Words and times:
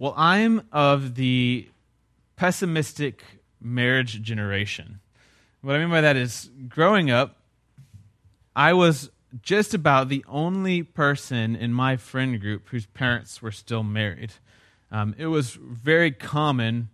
Well, 0.00 0.14
I'm 0.16 0.62
of 0.72 1.16
the 1.16 1.68
pessimistic 2.36 3.22
marriage 3.60 4.22
generation. 4.22 5.00
What 5.60 5.76
I 5.76 5.78
mean 5.78 5.90
by 5.90 6.00
that 6.00 6.16
is 6.16 6.48
growing 6.70 7.10
up, 7.10 7.36
I 8.56 8.72
was 8.72 9.10
just 9.42 9.74
about 9.74 10.08
the 10.08 10.24
only 10.26 10.82
person 10.82 11.54
in 11.54 11.74
my 11.74 11.98
friend 11.98 12.40
group 12.40 12.68
whose 12.70 12.86
parents 12.86 13.42
were 13.42 13.52
still 13.52 13.82
married. 13.82 14.32
Um, 14.90 15.14
it 15.18 15.26
was 15.26 15.58
very 15.60 16.12
common 16.12 16.88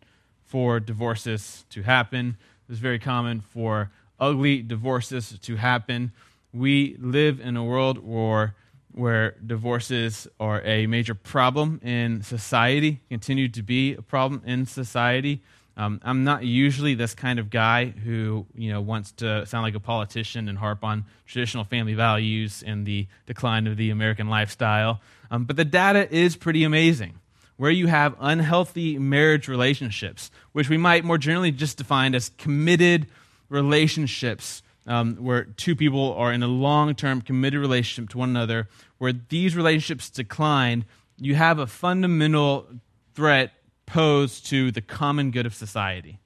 for 0.44 0.80
divorces 0.80 1.64
to 1.70 1.84
happen. 1.84 2.36
It 2.68 2.72
was 2.72 2.80
very 2.80 2.98
common 2.98 3.40
for 3.40 3.92
ugly 4.18 4.62
divorces 4.62 5.38
to 5.42 5.54
happen. 5.54 6.10
We 6.52 6.96
live 6.98 7.38
in 7.38 7.56
a 7.56 7.62
world 7.62 7.98
where, 7.98 8.56
where 8.96 9.32
divorces 9.46 10.26
are 10.40 10.62
a 10.62 10.86
major 10.86 11.14
problem 11.14 11.80
in 11.84 12.22
society, 12.22 13.00
continue 13.10 13.46
to 13.46 13.62
be 13.62 13.94
a 13.94 14.00
problem 14.00 14.42
in 14.46 14.64
society. 14.64 15.42
Um, 15.76 16.00
I'm 16.02 16.24
not 16.24 16.44
usually 16.44 16.94
this 16.94 17.14
kind 17.14 17.38
of 17.38 17.50
guy 17.50 17.86
who 17.86 18.46
you 18.54 18.72
know 18.72 18.80
wants 18.80 19.12
to 19.12 19.44
sound 19.44 19.64
like 19.64 19.74
a 19.74 19.80
politician 19.80 20.48
and 20.48 20.56
harp 20.56 20.82
on 20.82 21.04
traditional 21.26 21.64
family 21.64 21.92
values 21.92 22.64
and 22.66 22.86
the 22.86 23.06
decline 23.26 23.66
of 23.66 23.76
the 23.76 23.90
American 23.90 24.30
lifestyle. 24.30 25.02
Um, 25.30 25.44
but 25.44 25.56
the 25.56 25.66
data 25.66 26.10
is 26.10 26.34
pretty 26.34 26.64
amazing. 26.64 27.20
Where 27.58 27.70
you 27.70 27.88
have 27.88 28.16
unhealthy 28.18 28.98
marriage 28.98 29.46
relationships, 29.46 30.30
which 30.52 30.70
we 30.70 30.78
might 30.78 31.04
more 31.04 31.18
generally 31.18 31.50
just 31.50 31.76
define 31.76 32.14
as 32.14 32.30
committed 32.38 33.06
relationships, 33.50 34.62
um, 34.86 35.16
where 35.16 35.44
two 35.44 35.74
people 35.74 36.14
are 36.14 36.32
in 36.32 36.42
a 36.42 36.48
long 36.48 36.94
term 36.94 37.20
committed 37.20 37.60
relationship 37.60 38.10
to 38.10 38.18
one 38.18 38.30
another, 38.30 38.68
where 38.98 39.12
these 39.12 39.56
relationships 39.56 40.10
decline, 40.10 40.84
you 41.18 41.34
have 41.34 41.58
a 41.58 41.66
fundamental 41.66 42.66
threat 43.14 43.52
posed 43.86 44.46
to 44.46 44.70
the 44.70 44.80
common 44.80 45.30
good 45.30 45.46
of 45.46 45.54
society, 45.54 46.18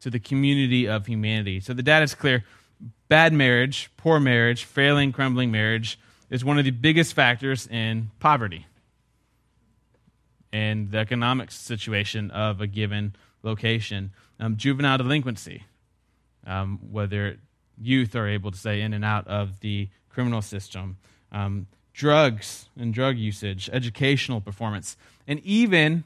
to 0.00 0.10
the 0.10 0.18
community 0.18 0.86
of 0.86 1.06
humanity. 1.06 1.60
So 1.60 1.72
the 1.72 1.82
data 1.82 2.04
is 2.04 2.14
clear. 2.14 2.44
Bad 3.08 3.32
marriage, 3.32 3.90
poor 3.96 4.18
marriage, 4.18 4.64
failing, 4.64 5.12
crumbling 5.12 5.50
marriage 5.50 5.98
is 6.30 6.44
one 6.44 6.58
of 6.58 6.64
the 6.64 6.70
biggest 6.70 7.14
factors 7.14 7.66
in 7.66 8.10
poverty 8.18 8.66
and 10.52 10.90
the 10.90 10.98
economic 10.98 11.50
situation 11.50 12.30
of 12.30 12.60
a 12.60 12.66
given 12.66 13.14
location. 13.42 14.12
Um, 14.40 14.56
juvenile 14.56 14.98
delinquency, 14.98 15.64
um, 16.46 16.78
whether 16.90 17.38
youth 17.80 18.14
are 18.14 18.28
able 18.28 18.50
to 18.50 18.58
say 18.58 18.80
in 18.80 18.92
and 18.92 19.04
out 19.04 19.26
of 19.26 19.60
the 19.60 19.88
criminal 20.08 20.42
system, 20.42 20.96
um, 21.32 21.66
drugs 21.92 22.68
and 22.78 22.92
drug 22.92 23.16
usage, 23.16 23.70
educational 23.72 24.40
performance, 24.40 24.96
and 25.26 25.40
even 25.40 26.04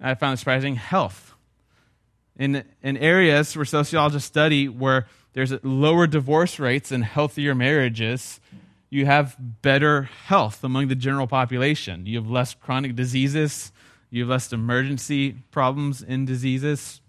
I 0.00 0.14
found 0.14 0.38
surprising 0.38 0.76
health. 0.76 1.34
In, 2.38 2.64
in 2.82 2.96
areas 2.96 3.54
where 3.54 3.66
sociologists 3.66 4.26
study 4.26 4.66
where 4.66 5.06
there's 5.34 5.52
lower 5.62 6.06
divorce 6.06 6.58
rates 6.58 6.90
and 6.90 7.04
healthier 7.04 7.54
marriages, 7.54 8.40
you 8.88 9.06
have 9.06 9.36
better 9.62 10.04
health 10.26 10.64
among 10.64 10.88
the 10.88 10.94
general 10.94 11.26
population. 11.26 12.06
You 12.06 12.18
have 12.18 12.30
less 12.30 12.54
chronic 12.54 12.96
diseases, 12.96 13.72
you 14.10 14.22
have 14.22 14.30
less 14.30 14.52
emergency 14.52 15.36
problems 15.50 16.02
in 16.02 16.24
diseases. 16.24 17.00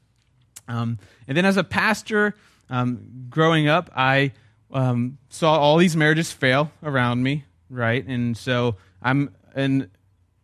Um, 0.68 1.00
and 1.28 1.36
then, 1.36 1.46
as 1.46 1.58
a 1.58 1.64
pastor, 1.64 2.36
um, 2.72 3.28
growing 3.30 3.68
up, 3.68 3.92
I 3.96 4.32
um, 4.72 5.20
saw 5.30 5.60
all 5.60 5.78
these 5.78 5.96
marriages 5.96 6.32
fail 6.32 6.72
around 6.82 7.22
me, 7.22 7.46
right? 7.70 8.04
And 8.08 8.36
so 8.36 8.78
I'm 9.02 9.36
an, 9.54 9.92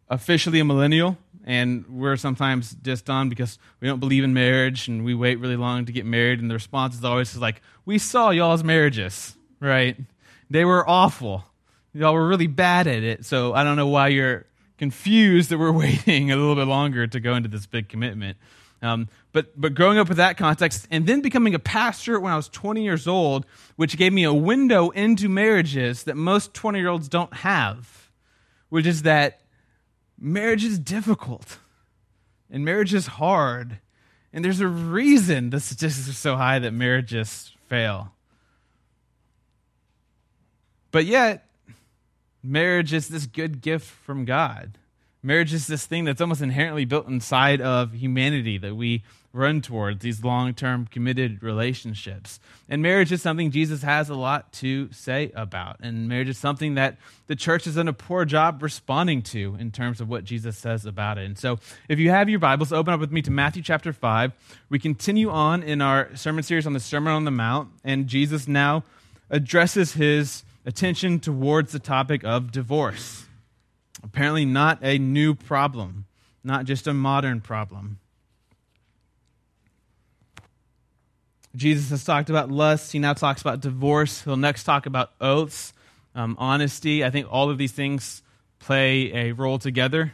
officially 0.09 0.59
a 0.59 0.65
millennial 0.65 1.17
and 1.45 1.85
we're 1.87 2.17
sometimes 2.17 2.75
just 2.81 3.09
on 3.09 3.29
because 3.29 3.57
we 3.79 3.87
don't 3.87 3.99
believe 3.99 4.23
in 4.25 4.33
marriage 4.33 4.89
and 4.89 5.05
we 5.05 5.15
wait 5.15 5.39
really 5.39 5.55
long 5.55 5.85
to 5.85 5.93
get 5.93 6.05
married 6.05 6.41
and 6.41 6.49
the 6.49 6.53
response 6.53 6.95
is 6.95 7.05
always 7.05 7.35
like 7.37 7.61
we 7.85 7.97
saw 7.97 8.29
y'all's 8.29 8.63
marriages 8.63 9.37
right? 9.59 9.97
They 10.49 10.65
were 10.65 10.87
awful. 10.87 11.43
Y'all 11.93 12.13
were 12.13 12.27
really 12.27 12.47
bad 12.47 12.87
at 12.87 13.03
it. 13.03 13.25
So 13.25 13.53
i 13.53 13.63
don't 13.63 13.77
know 13.77 13.87
why 13.87 14.09
you're 14.09 14.45
confused 14.77 15.49
that 15.49 15.57
we're 15.57 15.71
waiting 15.85 16.31
a 16.31 16.35
little 16.35 16.55
bit 16.55 16.67
longer 16.67 17.07
to 17.07 17.19
go 17.19 17.35
into 17.35 17.49
this 17.49 17.65
big 17.65 17.89
commitment 17.89 18.37
um, 18.81 19.09
but, 19.31 19.59
but 19.59 19.73
growing 19.73 19.97
up 19.97 20.07
with 20.07 20.17
that 20.17 20.37
context 20.37 20.87
and 20.91 21.07
then 21.07 21.21
becoming 21.21 21.55
a 21.55 21.59
pastor 21.59 22.19
when 22.19 22.31
I 22.31 22.35
was 22.35 22.47
20 22.49 22.83
years 22.83 23.07
old, 23.07 23.45
which 23.75 23.97
gave 23.97 24.13
me 24.13 24.23
a 24.23 24.33
window 24.33 24.89
into 24.91 25.29
marriages 25.29 26.03
that 26.03 26.15
most 26.15 26.53
20 26.53 26.79
year 26.79 26.89
olds 26.89 27.07
don't 27.07 27.33
have, 27.33 28.11
which 28.69 28.85
is 28.85 29.01
that 29.03 29.41
marriage 30.19 30.63
is 30.63 30.77
difficult 30.77 31.57
and 32.51 32.63
marriage 32.63 32.93
is 32.93 33.07
hard. 33.07 33.79
And 34.31 34.45
there's 34.45 34.59
a 34.59 34.67
reason 34.67 35.49
the 35.49 35.59
statistics 35.59 36.09
are 36.09 36.13
so 36.13 36.35
high 36.35 36.59
that 36.59 36.71
marriages 36.71 37.53
fail. 37.67 38.13
But 40.91 41.05
yet, 41.05 41.47
marriage 42.43 42.93
is 42.93 43.07
this 43.07 43.25
good 43.25 43.61
gift 43.61 43.85
from 43.87 44.25
God. 44.25 44.77
Marriage 45.23 45.53
is 45.53 45.67
this 45.67 45.85
thing 45.85 46.05
that's 46.05 46.21
almost 46.21 46.41
inherently 46.41 46.85
built 46.85 47.07
inside 47.07 47.59
of 47.59 47.93
humanity 47.93 48.57
that 48.59 48.75
we 48.75 49.03
run 49.33 49.61
towards 49.61 50.01
these 50.01 50.23
long 50.23 50.53
term 50.53 50.85
committed 50.87 51.41
relationships. 51.43 52.39
And 52.67 52.81
marriage 52.81 53.11
is 53.11 53.21
something 53.21 53.51
Jesus 53.51 53.83
has 53.83 54.09
a 54.09 54.15
lot 54.15 54.51
to 54.53 54.91
say 54.91 55.31
about. 55.35 55.77
And 55.79 56.07
marriage 56.09 56.29
is 56.29 56.37
something 56.37 56.75
that 56.75 56.97
the 57.27 57.35
church 57.35 57.65
has 57.65 57.75
done 57.75 57.87
a 57.87 57.93
poor 57.93 58.25
job 58.25 58.61
responding 58.63 59.21
to 59.23 59.55
in 59.59 59.71
terms 59.71 60.01
of 60.01 60.09
what 60.09 60.23
Jesus 60.23 60.57
says 60.57 60.85
about 60.85 61.17
it. 61.17 61.25
And 61.25 61.37
so, 61.37 61.59
if 61.87 61.99
you 61.99 62.09
have 62.09 62.29
your 62.29 62.39
Bibles, 62.39 62.73
open 62.73 62.93
up 62.93 62.99
with 62.99 63.11
me 63.11 63.21
to 63.23 63.31
Matthew 63.31 63.61
chapter 63.61 63.93
5. 63.93 64.31
We 64.69 64.79
continue 64.79 65.29
on 65.29 65.63
in 65.63 65.81
our 65.81 66.15
sermon 66.15 66.43
series 66.43 66.65
on 66.65 66.73
the 66.73 66.79
Sermon 66.79 67.13
on 67.13 67.25
the 67.25 67.31
Mount, 67.31 67.69
and 67.83 68.07
Jesus 68.07 68.47
now 68.47 68.83
addresses 69.29 69.93
his 69.93 70.43
attention 70.65 71.19
towards 71.19 71.71
the 71.71 71.79
topic 71.79 72.23
of 72.23 72.51
divorce. 72.51 73.26
Apparently, 74.03 74.45
not 74.45 74.79
a 74.83 74.97
new 74.97 75.33
problem, 75.33 76.05
not 76.43 76.65
just 76.65 76.87
a 76.87 76.93
modern 76.93 77.41
problem. 77.41 77.99
Jesus 81.55 81.89
has 81.89 82.03
talked 82.03 82.29
about 82.29 82.51
lust. 82.51 82.91
He 82.91 82.99
now 82.99 83.13
talks 83.13 83.41
about 83.41 83.61
divorce. 83.61 84.21
He'll 84.21 84.37
next 84.37 84.63
talk 84.63 84.85
about 84.85 85.11
oaths, 85.19 85.73
um, 86.13 86.35
honesty. 86.39 87.03
I 87.03 87.09
think 87.09 87.27
all 87.31 87.49
of 87.49 87.57
these 87.57 87.71
things 87.71 88.21
play 88.59 89.11
a 89.13 89.31
role 89.31 89.57
together, 89.57 90.13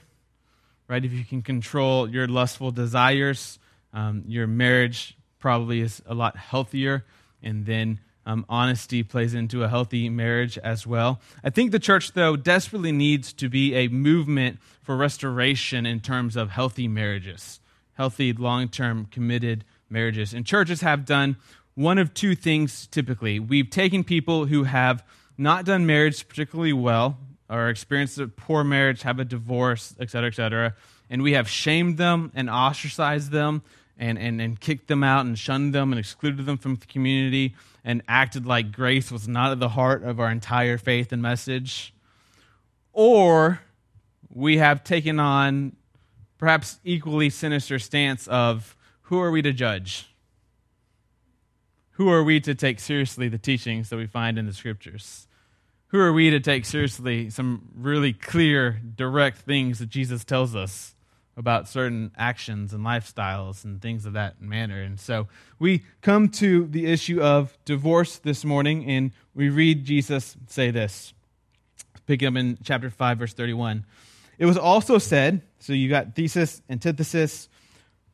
right? 0.88 1.04
If 1.04 1.12
you 1.12 1.26
can 1.26 1.42
control 1.42 2.10
your 2.10 2.28
lustful 2.28 2.72
desires, 2.72 3.60
um, 3.94 4.24
your 4.28 4.48
marriage 4.48 5.18
probably 5.40 5.82
is 5.82 6.02
a 6.06 6.14
lot 6.14 6.38
healthier. 6.38 7.04
And 7.42 7.66
then 7.66 8.00
um, 8.26 8.46
honesty 8.48 9.04
plays 9.04 9.34
into 9.34 9.64
a 9.64 9.70
healthy 9.70 10.10
marriage 10.10 10.58
as 10.58 10.88
well. 10.88 11.20
I 11.44 11.50
think 11.50 11.72
the 11.72 11.80
church, 11.80 12.14
though, 12.14 12.36
desperately 12.36 12.92
needs 12.92 13.34
to 13.34 13.50
be 13.50 13.76
a 13.76 13.88
movement 13.88 14.60
for 14.82 14.96
restoration 14.96 15.86
in 15.86 16.00
terms 16.00 16.36
of 16.36 16.50
healthy 16.50 16.88
marriages, 16.88 17.60
healthy, 17.94 18.34
long 18.34 18.70
term, 18.70 19.06
committed 19.12 19.66
marriages. 19.90 20.34
And 20.34 20.46
churches 20.46 20.82
have 20.82 21.06
done 21.06 21.38
one 21.76 21.98
of 21.98 22.14
two 22.14 22.36
things 22.36 22.88
typically. 22.88 23.40
We've 23.40 23.70
taken 23.70 24.04
people 24.04 24.46
who 24.46 24.64
have 24.64 25.04
not 25.38 25.66
done 25.66 25.86
marriage 25.86 26.28
particularly 26.28 26.74
well, 26.74 27.18
or 27.50 27.70
experienced 27.70 28.20
a 28.20 28.28
poor 28.28 28.64
marriage, 28.64 29.02
have 29.02 29.20
a 29.20 29.26
divorce, 29.26 29.96
et 30.00 30.10
cetera, 30.10 30.30
et 30.30 30.36
cetera, 30.36 30.76
and 31.10 31.22
we 31.22 31.34
have 31.34 31.50
shamed 31.50 31.98
them 31.98 32.32
and 32.36 32.50
ostracized 32.50 33.32
them 33.32 33.62
and, 34.04 34.20
and, 34.20 34.42
and 34.42 34.60
kicked 34.60 34.88
them 34.88 35.02
out 35.02 35.26
and 35.26 35.40
shunned 35.40 35.74
them 35.74 35.94
and 35.94 36.00
excluded 36.00 36.46
them 36.46 36.58
from 36.58 36.76
the 36.76 36.86
community 36.86 37.56
and 37.86 38.02
acted 38.06 38.46
like 38.46 38.74
grace 38.74 39.10
was 39.10 39.30
not 39.30 39.52
at 39.52 39.60
the 39.62 39.70
heart 39.70 40.04
of 40.04 40.20
our 40.20 40.30
entire 40.30 40.78
faith 40.78 41.14
and 41.14 41.22
message. 41.22 41.94
Or 42.92 43.62
we 44.30 44.58
have 44.58 44.84
taken 44.84 45.22
on 45.22 45.78
perhaps 46.38 46.80
equally 46.84 47.30
sinister 47.30 47.80
stance 47.80 48.28
of 48.28 48.76
who 49.04 49.22
are 49.22 49.32
we 49.32 49.42
to 49.42 49.54
judge? 49.54 50.10
Who 51.92 52.10
are 52.10 52.26
we 52.26 52.42
to 52.42 52.54
take 52.54 52.82
seriously 52.82 53.30
the 53.30 53.38
teachings 53.38 53.90
that 53.90 53.96
we 53.96 54.08
find 54.08 54.38
in 54.38 54.48
the 54.48 54.54
scriptures? 54.54 55.28
Who 55.88 56.00
are 56.00 56.12
we 56.12 56.30
to 56.30 56.42
take 56.42 56.66
seriously 56.66 57.30
some 57.30 57.70
really 57.74 58.12
clear, 58.12 58.82
direct 58.96 59.38
things 59.38 59.80
that 59.80 59.90
Jesus 59.90 60.26
tells 60.26 60.56
us 60.58 60.94
about 61.36 61.68
certain 61.68 62.12
actions 62.18 62.74
and 62.74 62.86
lifestyles 62.86 63.64
and 63.64 63.82
things 63.82 64.06
of 64.06 64.14
that 64.14 64.42
manner? 64.42 64.82
And 64.82 65.00
so 65.00 65.28
we 65.60 65.84
come 66.02 66.30
to 66.30 66.68
the 66.68 66.86
issue 66.86 67.22
of 67.22 67.58
divorce 67.66 68.18
this 68.18 68.46
morning, 68.46 68.86
and 68.86 69.12
we 69.34 69.50
read 69.50 69.86
Jesus 69.86 70.36
say 70.48 70.72
this. 70.72 71.14
Picking 72.06 72.28
up 72.28 72.36
in 72.36 72.58
chapter 72.64 72.90
5, 72.90 73.18
verse 73.18 73.34
31. 73.34 73.86
It 74.38 74.46
was 74.46 74.58
also 74.58 74.98
said, 74.98 75.42
so 75.60 75.74
you 75.74 75.90
got 75.90 76.16
thesis, 76.16 76.62
antithesis, 76.70 77.48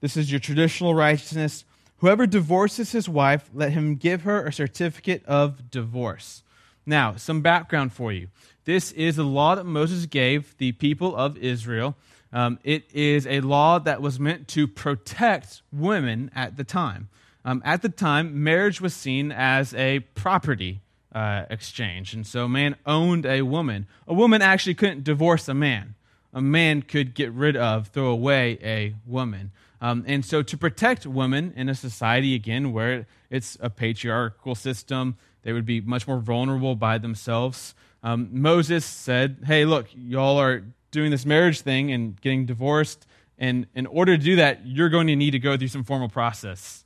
this 0.01 0.15
is 0.15 0.31
your 0.31 0.39
traditional 0.39 0.95
righteousness. 0.95 1.65
Whoever 1.97 2.25
divorces 2.25 2.91
his 2.91 3.09
wife, 3.09 3.49
let 3.53 3.71
him 3.71 3.95
give 3.95 4.21
her 4.21 4.45
a 4.45 4.53
certificate 4.53 5.25
of 5.25 5.69
divorce. 5.69 6.43
Now, 6.85 7.15
some 7.15 7.41
background 7.41 7.93
for 7.93 8.11
you. 8.11 8.29
This 8.65 8.91
is 8.93 9.17
the 9.17 9.23
law 9.23 9.55
that 9.55 9.65
Moses 9.65 10.05
gave 10.05 10.55
the 10.57 10.71
people 10.73 11.15
of 11.15 11.37
Israel 11.37 11.95
Um, 12.31 12.59
it 12.63 12.83
is 12.93 13.25
a 13.25 13.41
law 13.41 13.79
that 13.79 14.01
was 14.01 14.19
meant 14.19 14.47
to 14.49 14.67
protect 14.67 15.61
women 15.71 16.29
at 16.35 16.57
the 16.57 16.63
time. 16.63 17.09
Um, 17.43 17.61
at 17.65 17.81
the 17.81 17.89
time, 17.89 18.43
marriage 18.43 18.81
was 18.81 18.93
seen 18.93 19.31
as 19.31 19.73
a 19.73 20.01
property 20.13 20.81
uh, 21.13 21.45
exchange. 21.49 22.13
And 22.13 22.25
so 22.27 22.45
a 22.45 22.49
man 22.49 22.75
owned 22.85 23.25
a 23.25 23.41
woman. 23.41 23.87
A 24.07 24.13
woman 24.13 24.41
actually 24.41 24.75
couldn't 24.75 25.03
divorce 25.03 25.47
a 25.47 25.53
man. 25.53 25.95
A 26.33 26.41
man 26.41 26.83
could 26.83 27.15
get 27.15 27.31
rid 27.31 27.57
of, 27.57 27.87
throw 27.87 28.07
away 28.07 28.59
a 28.61 28.93
woman. 29.07 29.51
Um, 29.81 30.03
and 30.05 30.23
so 30.23 30.43
to 30.43 30.57
protect 30.57 31.07
women 31.07 31.53
in 31.55 31.69
a 31.69 31.75
society, 31.75 32.35
again, 32.35 32.71
where 32.73 33.07
it's 33.29 33.57
a 33.61 33.69
patriarchal 33.69 34.53
system, 34.53 35.17
they 35.43 35.53
would 35.53 35.65
be 35.65 35.81
much 35.81 36.07
more 36.07 36.19
vulnerable 36.19 36.75
by 36.75 36.97
themselves. 36.97 37.73
Um, 38.03 38.29
Moses 38.31 38.85
said, 38.85 39.43
Hey, 39.45 39.65
look, 39.65 39.87
y'all 39.95 40.37
are 40.37 40.63
doing 40.91 41.11
this 41.11 41.25
marriage 41.25 41.61
thing 41.61 41.91
and 41.91 42.19
getting 42.21 42.45
divorced. 42.45 43.05
And 43.37 43.67
in 43.73 43.85
order 43.85 44.17
to 44.17 44.23
do 44.23 44.35
that, 44.37 44.65
you're 44.65 44.89
going 44.89 45.07
to 45.07 45.15
need 45.15 45.31
to 45.31 45.39
go 45.39 45.57
through 45.57 45.69
some 45.69 45.83
formal 45.83 46.09
process. 46.09 46.83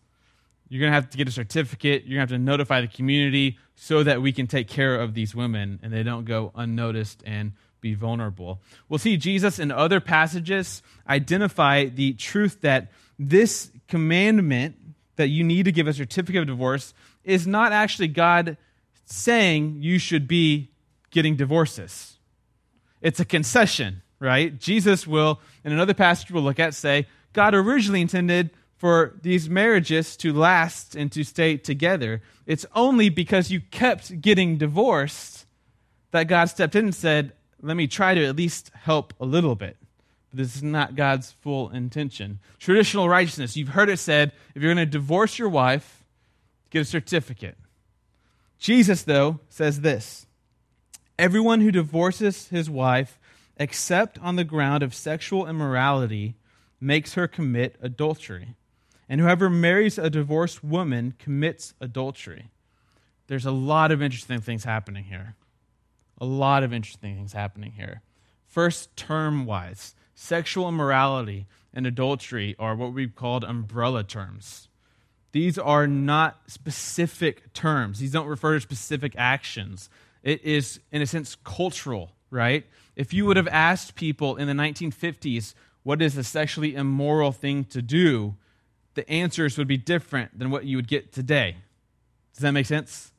You're 0.70 0.80
going 0.80 0.92
to 0.92 0.96
have 0.96 1.10
to 1.10 1.18
get 1.18 1.28
a 1.28 1.32
certificate. 1.32 2.04
You're 2.06 2.18
going 2.18 2.28
to 2.28 2.34
have 2.34 2.42
to 2.42 2.46
notify 2.46 2.82
the 2.82 2.88
community 2.88 3.58
so 3.76 4.04
that 4.04 4.22
we 4.22 4.32
can 4.32 4.48
take 4.48 4.68
care 4.68 5.00
of 5.00 5.14
these 5.14 5.36
women 5.36 5.80
and 5.84 5.92
they 5.92 6.04
don't 6.04 6.26
go 6.26 6.52
unnoticed 6.56 7.24
and 7.26 7.54
be 7.82 7.94
vulnerable. 7.94 8.62
We'll 8.88 8.98
see 8.98 9.18
Jesus 9.18 9.60
in 9.60 9.72
other 9.72 10.00
passages 10.00 10.82
identify 11.08 11.86
the 11.86 12.14
truth 12.14 12.62
that 12.62 12.92
this 13.20 13.72
commandment 13.88 14.78
that 15.16 15.28
you 15.28 15.44
need 15.44 15.66
to 15.66 15.72
give 15.72 15.88
a 15.88 15.94
certificate 15.94 16.42
of 16.42 16.48
divorce 16.48 16.94
is 17.24 17.46
not 17.46 17.72
actually 17.72 18.08
God 18.08 18.58
saying 19.06 19.78
you 19.82 20.00
should 20.00 20.28
be 20.28 20.72
getting 21.12 21.36
divorces. 21.36 22.18
It's 23.04 23.20
a 23.20 23.26
concession, 23.26 24.02
right? 24.20 24.58
Jesus 24.58 25.06
will, 25.06 25.40
in 25.64 25.74
another 25.74 25.94
passage 25.94 26.32
we'll 26.32 26.42
look 26.42 26.60
at, 26.60 26.74
say, 26.74 27.06
God 27.34 27.54
originally 27.54 28.02
intended 28.02 28.50
for 28.78 29.14
these 29.22 29.50
marriages 29.50 30.16
to 30.18 30.34
last 30.34 30.96
and 30.96 31.12
to 31.12 31.24
stay 31.24 31.58
together. 31.58 32.22
It's 32.46 32.66
only 32.74 33.10
because 33.10 33.52
you 33.52 33.60
kept 33.60 34.22
getting 34.22 34.58
divorced 34.58 35.46
that 36.12 36.24
God 36.24 36.46
stepped 36.46 36.76
in 36.76 36.86
and 36.86 36.96
said, 36.96 37.34
Let 37.62 37.76
me 37.76 37.88
try 37.88 38.14
to 38.14 38.26
at 38.26 38.36
least 38.36 38.72
help 38.74 39.14
a 39.20 39.26
little 39.26 39.56
bit. 39.56 39.78
But 40.30 40.40
this 40.40 40.56
is 40.56 40.64
not 40.64 40.96
God's 40.96 41.32
full 41.32 41.70
intention. 41.70 42.40
Traditional 42.60 43.10
righteousness, 43.10 43.58
you've 43.58 43.70
heard 43.70 43.90
it 43.90 43.98
said 43.98 44.32
if 44.56 44.62
you're 44.62 44.74
going 44.74 44.86
to 44.86 44.92
divorce 44.92 45.38
your 45.38 45.50
wife, 45.50 46.04
get 46.70 46.82
a 46.82 46.86
certificate. 46.86 47.58
Jesus, 48.60 49.04
though, 49.04 49.40
says 49.50 49.82
this 49.82 50.26
Everyone 51.20 51.62
who 51.62 51.72
divorces 51.72 52.48
his 52.48 52.70
wife, 52.70 53.20
except 53.58 54.20
on 54.20 54.36
the 54.36 54.44
ground 54.44 54.84
of 54.84 54.94
sexual 54.94 55.48
immorality, 55.48 56.36
makes 56.80 57.14
her 57.14 57.28
commit 57.28 57.76
adultery 57.82 58.56
and 59.10 59.22
whoever 59.22 59.50
marries 59.50 59.98
a 59.98 60.10
divorced 60.10 60.64
woman 60.64 61.14
commits 61.20 61.74
adultery. 61.80 62.50
There's 63.28 63.46
a 63.46 63.52
lot 63.52 63.92
of 63.92 64.02
interesting 64.02 64.42
things 64.42 64.64
happening 64.64 65.04
here. 65.06 65.36
A 66.20 66.26
lot 66.26 66.64
of 66.64 66.74
interesting 66.74 67.16
things 67.16 67.34
happening 67.34 67.74
here. 67.74 68.02
First, 68.48 68.96
term 68.96 69.46
wise, 69.46 69.96
sexual 70.16 70.70
immorality 70.70 71.48
and 71.74 71.86
adultery 71.86 72.56
are 72.60 72.76
what 72.76 72.94
we've 72.94 73.16
called 73.16 73.44
umbrella 73.44 74.04
terms. 74.04 74.68
These 75.32 75.58
are 75.58 75.88
not 75.88 76.42
specific 76.48 77.52
terms, 77.54 78.00
these 78.00 78.12
don't 78.12 78.28
refer 78.28 78.54
to 78.54 78.62
specific 78.62 79.14
actions. 79.18 79.90
It 80.24 80.44
is, 80.44 80.80
in 80.92 81.02
a 81.02 81.06
sense, 81.06 81.36
cultural, 81.44 82.12
right? 82.32 82.66
If 82.96 83.14
you 83.14 83.26
would 83.26 83.38
have 83.38 83.48
asked 83.50 83.96
people 83.96 84.38
in 84.38 84.48
the 84.48 84.54
1950s, 84.54 85.54
what 85.84 86.02
is 86.02 86.18
a 86.18 86.24
sexually 86.24 86.76
immoral 86.76 87.32
thing 87.32 87.66
to 87.66 87.82
do? 87.82 88.36
the 88.96 89.10
answers 89.10 89.58
would 89.58 89.68
be 89.68 89.78
different 89.78 90.38
than 90.38 90.52
what 90.52 90.66
you 90.66 90.78
would 90.78 90.88
get 90.88 91.12
today. 91.12 91.58
Does 92.34 92.42
that 92.42 92.52
make 92.52 92.66
sense? 92.66 93.12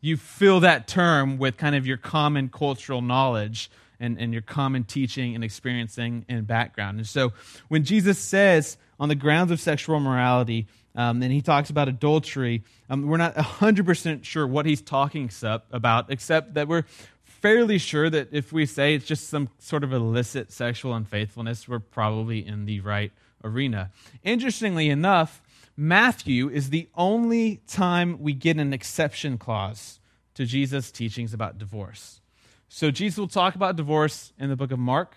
You 0.00 0.16
fill 0.16 0.60
that 0.60 0.86
term 0.86 1.38
with 1.38 1.56
kind 1.56 1.74
of 1.74 1.86
your 1.86 1.96
common 1.96 2.48
cultural 2.48 3.00
knowledge 3.00 3.70
and, 4.00 4.18
and 4.18 4.32
your 4.32 4.42
common 4.42 4.84
teaching 4.84 5.34
and 5.34 5.42
experiencing 5.42 6.26
and 6.28 6.46
background. 6.46 6.98
And 6.98 7.06
so 7.06 7.32
when 7.68 7.84
Jesus 7.84 8.18
says 8.18 8.76
on 9.00 9.08
the 9.08 9.14
grounds 9.14 9.50
of 9.50 9.60
sexual 9.60 10.00
morality, 10.00 10.66
um, 10.94 11.22
and 11.22 11.32
he 11.32 11.42
talks 11.42 11.70
about 11.70 11.88
adultery, 11.88 12.62
um, 12.88 13.06
we're 13.06 13.16
not 13.16 13.34
100% 13.34 14.24
sure 14.24 14.46
what 14.46 14.66
he's 14.66 14.80
talking 14.80 15.30
about, 15.70 16.10
except 16.10 16.54
that 16.54 16.68
we're 16.68 16.84
fairly 17.24 17.78
sure 17.78 18.08
that 18.08 18.28
if 18.32 18.52
we 18.52 18.64
say 18.64 18.94
it's 18.94 19.04
just 19.04 19.28
some 19.28 19.48
sort 19.58 19.84
of 19.84 19.92
illicit 19.92 20.52
sexual 20.52 20.94
unfaithfulness, 20.94 21.68
we're 21.68 21.78
probably 21.78 22.46
in 22.46 22.64
the 22.64 22.80
right 22.80 23.12
arena. 23.42 23.90
Interestingly 24.22 24.88
enough, 24.88 25.42
Matthew 25.76 26.48
is 26.48 26.70
the 26.70 26.88
only 26.94 27.60
time 27.66 28.20
we 28.20 28.32
get 28.32 28.58
an 28.58 28.72
exception 28.72 29.38
clause 29.38 30.00
to 30.34 30.46
Jesus' 30.46 30.90
teachings 30.90 31.34
about 31.34 31.58
divorce. 31.58 32.20
So 32.68 32.90
Jesus 32.90 33.18
will 33.18 33.28
talk 33.28 33.54
about 33.54 33.76
divorce 33.76 34.32
in 34.38 34.48
the 34.48 34.56
book 34.56 34.72
of 34.72 34.78
Mark. 34.78 35.16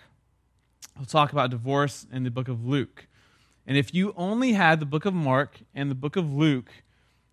He'll 0.98 1.06
talk 1.06 1.32
about 1.32 1.50
divorce 1.50 2.06
in 2.12 2.24
the 2.24 2.32
book 2.32 2.48
of 2.48 2.66
Luke. 2.66 3.07
And 3.68 3.78
if 3.78 3.94
you 3.94 4.14
only 4.16 4.54
had 4.54 4.80
the 4.80 4.86
book 4.86 5.04
of 5.06 5.14
Mark 5.14 5.60
and 5.76 5.92
the 5.92 5.96
book 5.96 6.16
of 6.16 6.34
Luke, 6.34 6.72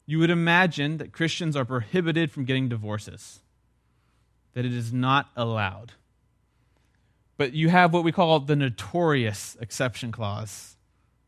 you 0.05 0.19
would 0.19 0.31
imagine 0.31 0.99
that 0.99 1.13
Christians 1.13 1.57
are 1.57 1.65
prohibited 1.65 2.33
from 2.33 2.45
getting 2.45 2.69
divorces, 2.69 3.41
that 4.53 4.65
it 4.65 4.73
is 4.73 4.93
not 4.93 5.31
allowed. 5.37 5.93
But 7.37 7.53
you 7.53 7.69
have 7.69 7.93
what 7.93 8.03
we 8.03 8.13
call 8.13 8.41
the 8.41 8.57
notorious 8.57 9.57
exception 9.61 10.11
clause 10.11 10.77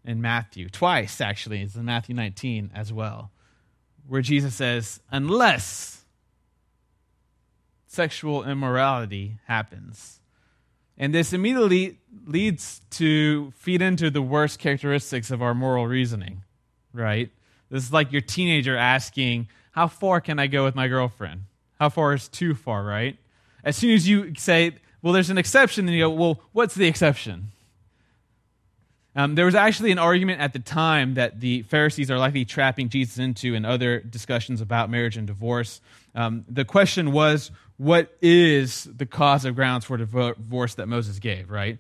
in 0.05 0.21
Matthew, 0.21 0.69
twice 0.69 1.21
actually, 1.21 1.63
it's 1.63 1.77
in 1.77 1.85
Matthew 1.85 2.15
19 2.15 2.73
as 2.75 2.93
well, 2.93 3.31
where 4.07 4.23
Jesus 4.23 4.57
says, 4.57 5.01
unless 5.11 6.05
sexual 7.87 8.45
immorality 8.45 9.39
happens. 9.47 10.21
And 10.99 11.15
this 11.15 11.33
immediately 11.33 11.99
leads 12.27 12.81
to 12.91 13.51
feed 13.53 13.83
into 13.83 14.11
the 14.11 14.23
worst 14.23 14.59
characteristics 14.59 15.31
of 15.31 15.43
our 15.43 15.55
moral 15.55 15.87
reasoning, 15.87 16.43
right? 16.93 17.31
This 17.71 17.85
is 17.85 17.93
like 17.93 18.13
your 18.13 18.23
teenager 18.23 18.77
asking, 18.77 19.49
How 19.73 19.89
far 19.89 20.21
can 20.21 20.39
I 20.39 20.47
go 20.47 20.65
with 20.65 20.75
my 20.75 20.89
girlfriend? 20.89 21.43
How 21.79 21.91
far 21.91 22.15
is 22.15 22.29
too 22.29 22.55
far, 22.55 22.85
right? 22.85 23.19
As 23.63 23.77
soon 23.77 23.91
as 23.91 24.09
you 24.09 24.33
say, 24.37 24.77
Well, 25.03 25.13
there's 25.13 25.31
an 25.31 25.39
exception, 25.39 25.87
then 25.87 25.95
you 25.95 26.05
go, 26.05 26.11
Well, 26.11 26.41
what's 26.53 26.75
the 26.75 26.87
exception? 26.87 27.53
Um, 29.17 29.35
there 29.35 29.47
was 29.47 29.55
actually 29.55 29.93
an 29.93 29.99
argument 29.99 30.43
at 30.43 30.53
the 30.53 30.59
time 30.59 31.15
that 31.15 31.41
the 31.41 31.63
Pharisees 31.63 32.11
are 32.11 32.19
likely 32.19 32.45
trapping 32.45 32.91
Jesus 32.91 33.19
into 33.19 33.55
in 33.55 33.65
other 33.65 34.01
discussions 34.01 34.61
about 34.61 34.91
marriage 34.91 35.17
and 35.17 35.27
divorce. 35.27 35.81
Um, 36.15 36.45
the 36.49 36.67
question 36.67 37.13
was, 37.13 37.51
what 37.79 38.15
is 38.21 38.85
the 38.85 39.07
cause 39.07 39.47
of 39.47 39.55
grounds 39.55 39.87
for 39.87 39.97
divorce 39.97 40.75
that 40.75 40.87
Moses 40.87 41.19
gave, 41.19 41.51
right? 41.51 41.79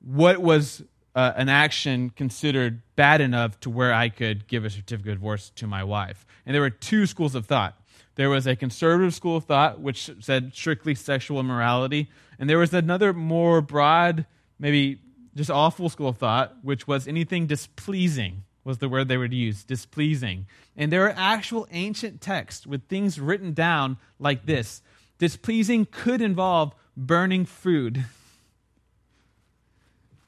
What 0.00 0.38
was 0.38 0.82
uh, 1.16 1.32
an 1.34 1.48
action 1.48 2.10
considered 2.10 2.80
bad 2.94 3.20
enough 3.20 3.58
to 3.60 3.70
where 3.70 3.92
I 3.92 4.08
could 4.08 4.46
give 4.46 4.64
a 4.64 4.70
certificate 4.70 5.12
of 5.12 5.18
divorce 5.18 5.50
to 5.56 5.66
my 5.66 5.82
wife? 5.82 6.24
And 6.46 6.54
there 6.54 6.62
were 6.62 6.70
two 6.70 7.06
schools 7.06 7.34
of 7.34 7.46
thought. 7.46 7.76
There 8.14 8.30
was 8.30 8.46
a 8.46 8.54
conservative 8.54 9.14
school 9.14 9.36
of 9.36 9.44
thought, 9.44 9.80
which 9.80 10.10
said 10.20 10.54
strictly 10.54 10.94
sexual 10.94 11.40
immorality, 11.40 12.08
and 12.38 12.48
there 12.48 12.58
was 12.58 12.72
another 12.72 13.12
more 13.12 13.60
broad, 13.60 14.26
maybe 14.60 15.00
just 15.38 15.50
awful 15.50 15.88
school 15.88 16.08
of 16.08 16.18
thought, 16.18 16.56
which 16.62 16.86
was 16.86 17.08
anything 17.08 17.46
displeasing 17.46 18.42
was 18.64 18.78
the 18.78 18.88
word 18.88 19.08
they 19.08 19.16
would 19.16 19.32
use, 19.32 19.62
displeasing. 19.62 20.46
And 20.76 20.92
there 20.92 21.06
are 21.06 21.14
actual 21.16 21.66
ancient 21.70 22.20
texts 22.20 22.66
with 22.66 22.86
things 22.88 23.18
written 23.18 23.54
down 23.54 23.96
like 24.18 24.44
this. 24.44 24.82
Displeasing 25.18 25.86
could 25.90 26.20
involve 26.20 26.74
burning 26.96 27.46
food. 27.46 28.04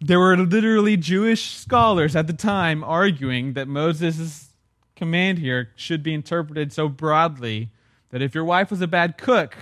There 0.00 0.18
were 0.18 0.36
literally 0.36 0.96
Jewish 0.96 1.50
scholars 1.50 2.16
at 2.16 2.28
the 2.28 2.32
time 2.32 2.82
arguing 2.82 3.52
that 3.54 3.68
Moses' 3.68 4.50
command 4.96 5.38
here 5.38 5.70
should 5.74 6.02
be 6.02 6.14
interpreted 6.14 6.72
so 6.72 6.88
broadly 6.88 7.70
that 8.10 8.22
if 8.22 8.34
your 8.34 8.44
wife 8.44 8.70
was 8.70 8.80
a 8.80 8.86
bad 8.86 9.18
cook, 9.18 9.56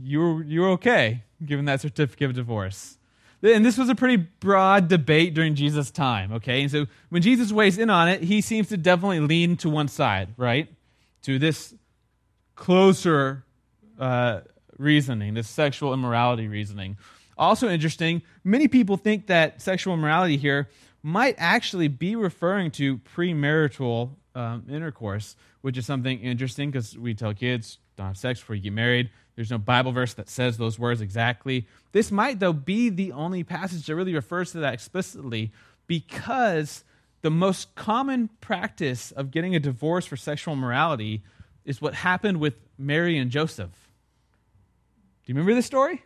you 0.00 0.20
were, 0.20 0.44
you 0.44 0.60
were 0.60 0.70
okay 0.70 1.24
given 1.44 1.64
that 1.64 1.80
certificate 1.80 2.30
of 2.30 2.36
divorce. 2.36 2.96
And 3.42 3.64
this 3.64 3.76
was 3.76 3.88
a 3.88 3.94
pretty 3.94 4.16
broad 4.16 4.88
debate 4.88 5.34
during 5.34 5.54
Jesus' 5.54 5.90
time, 5.90 6.32
okay? 6.32 6.62
And 6.62 6.70
so 6.70 6.86
when 7.10 7.20
Jesus 7.20 7.52
weighs 7.52 7.78
in 7.78 7.90
on 7.90 8.08
it, 8.08 8.22
he 8.22 8.40
seems 8.40 8.68
to 8.68 8.76
definitely 8.76 9.20
lean 9.20 9.56
to 9.58 9.68
one 9.68 9.88
side, 9.88 10.34
right? 10.36 10.68
To 11.22 11.38
this 11.38 11.74
closer 12.54 13.44
uh, 13.98 14.40
reasoning, 14.78 15.34
this 15.34 15.48
sexual 15.48 15.92
immorality 15.92 16.48
reasoning. 16.48 16.96
Also 17.36 17.68
interesting, 17.68 18.22
many 18.44 18.68
people 18.68 18.96
think 18.96 19.26
that 19.26 19.60
sexual 19.60 19.94
immorality 19.94 20.36
here 20.36 20.68
might 21.02 21.34
actually 21.36 21.88
be 21.88 22.16
referring 22.16 22.70
to 22.70 22.98
premarital 22.98 24.10
um, 24.34 24.64
intercourse, 24.70 25.36
which 25.60 25.76
is 25.76 25.84
something 25.84 26.20
interesting 26.20 26.70
because 26.70 26.96
we 26.96 27.14
tell 27.14 27.34
kids 27.34 27.78
don't 27.96 28.06
have 28.06 28.16
sex 28.16 28.40
before 28.40 28.56
you 28.56 28.62
get 28.62 28.72
married. 28.72 29.10
There's 29.36 29.50
no 29.50 29.58
Bible 29.58 29.92
verse 29.92 30.14
that 30.14 30.28
says 30.28 30.56
those 30.56 30.78
words 30.78 31.00
exactly. 31.00 31.66
This 31.92 32.12
might, 32.12 32.38
though, 32.38 32.52
be 32.52 32.88
the 32.88 33.12
only 33.12 33.42
passage 33.42 33.86
that 33.86 33.94
really 33.94 34.14
refers 34.14 34.52
to 34.52 34.58
that 34.58 34.74
explicitly 34.74 35.52
because 35.86 36.84
the 37.22 37.30
most 37.30 37.74
common 37.74 38.28
practice 38.40 39.10
of 39.10 39.30
getting 39.30 39.54
a 39.54 39.60
divorce 39.60 40.06
for 40.06 40.16
sexual 40.16 40.54
morality 40.54 41.22
is 41.64 41.80
what 41.80 41.94
happened 41.94 42.38
with 42.38 42.54
Mary 42.78 43.18
and 43.18 43.30
Joseph. 43.30 43.70
Do 45.24 45.32
you 45.32 45.34
remember 45.34 45.54
this 45.54 45.66
story? 45.66 46.02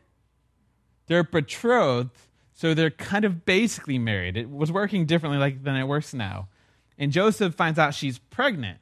They're 1.08 1.24
betrothed, 1.24 2.16
so 2.54 2.72
they're 2.72 2.90
kind 2.90 3.24
of 3.24 3.44
basically 3.44 3.98
married. 3.98 4.36
It 4.36 4.48
was 4.48 4.70
working 4.70 5.06
differently 5.06 5.38
like, 5.38 5.64
than 5.64 5.76
it 5.76 5.88
works 5.88 6.14
now. 6.14 6.48
And 6.96 7.12
Joseph 7.12 7.54
finds 7.54 7.78
out 7.78 7.94
she's 7.94 8.18
pregnant, 8.18 8.78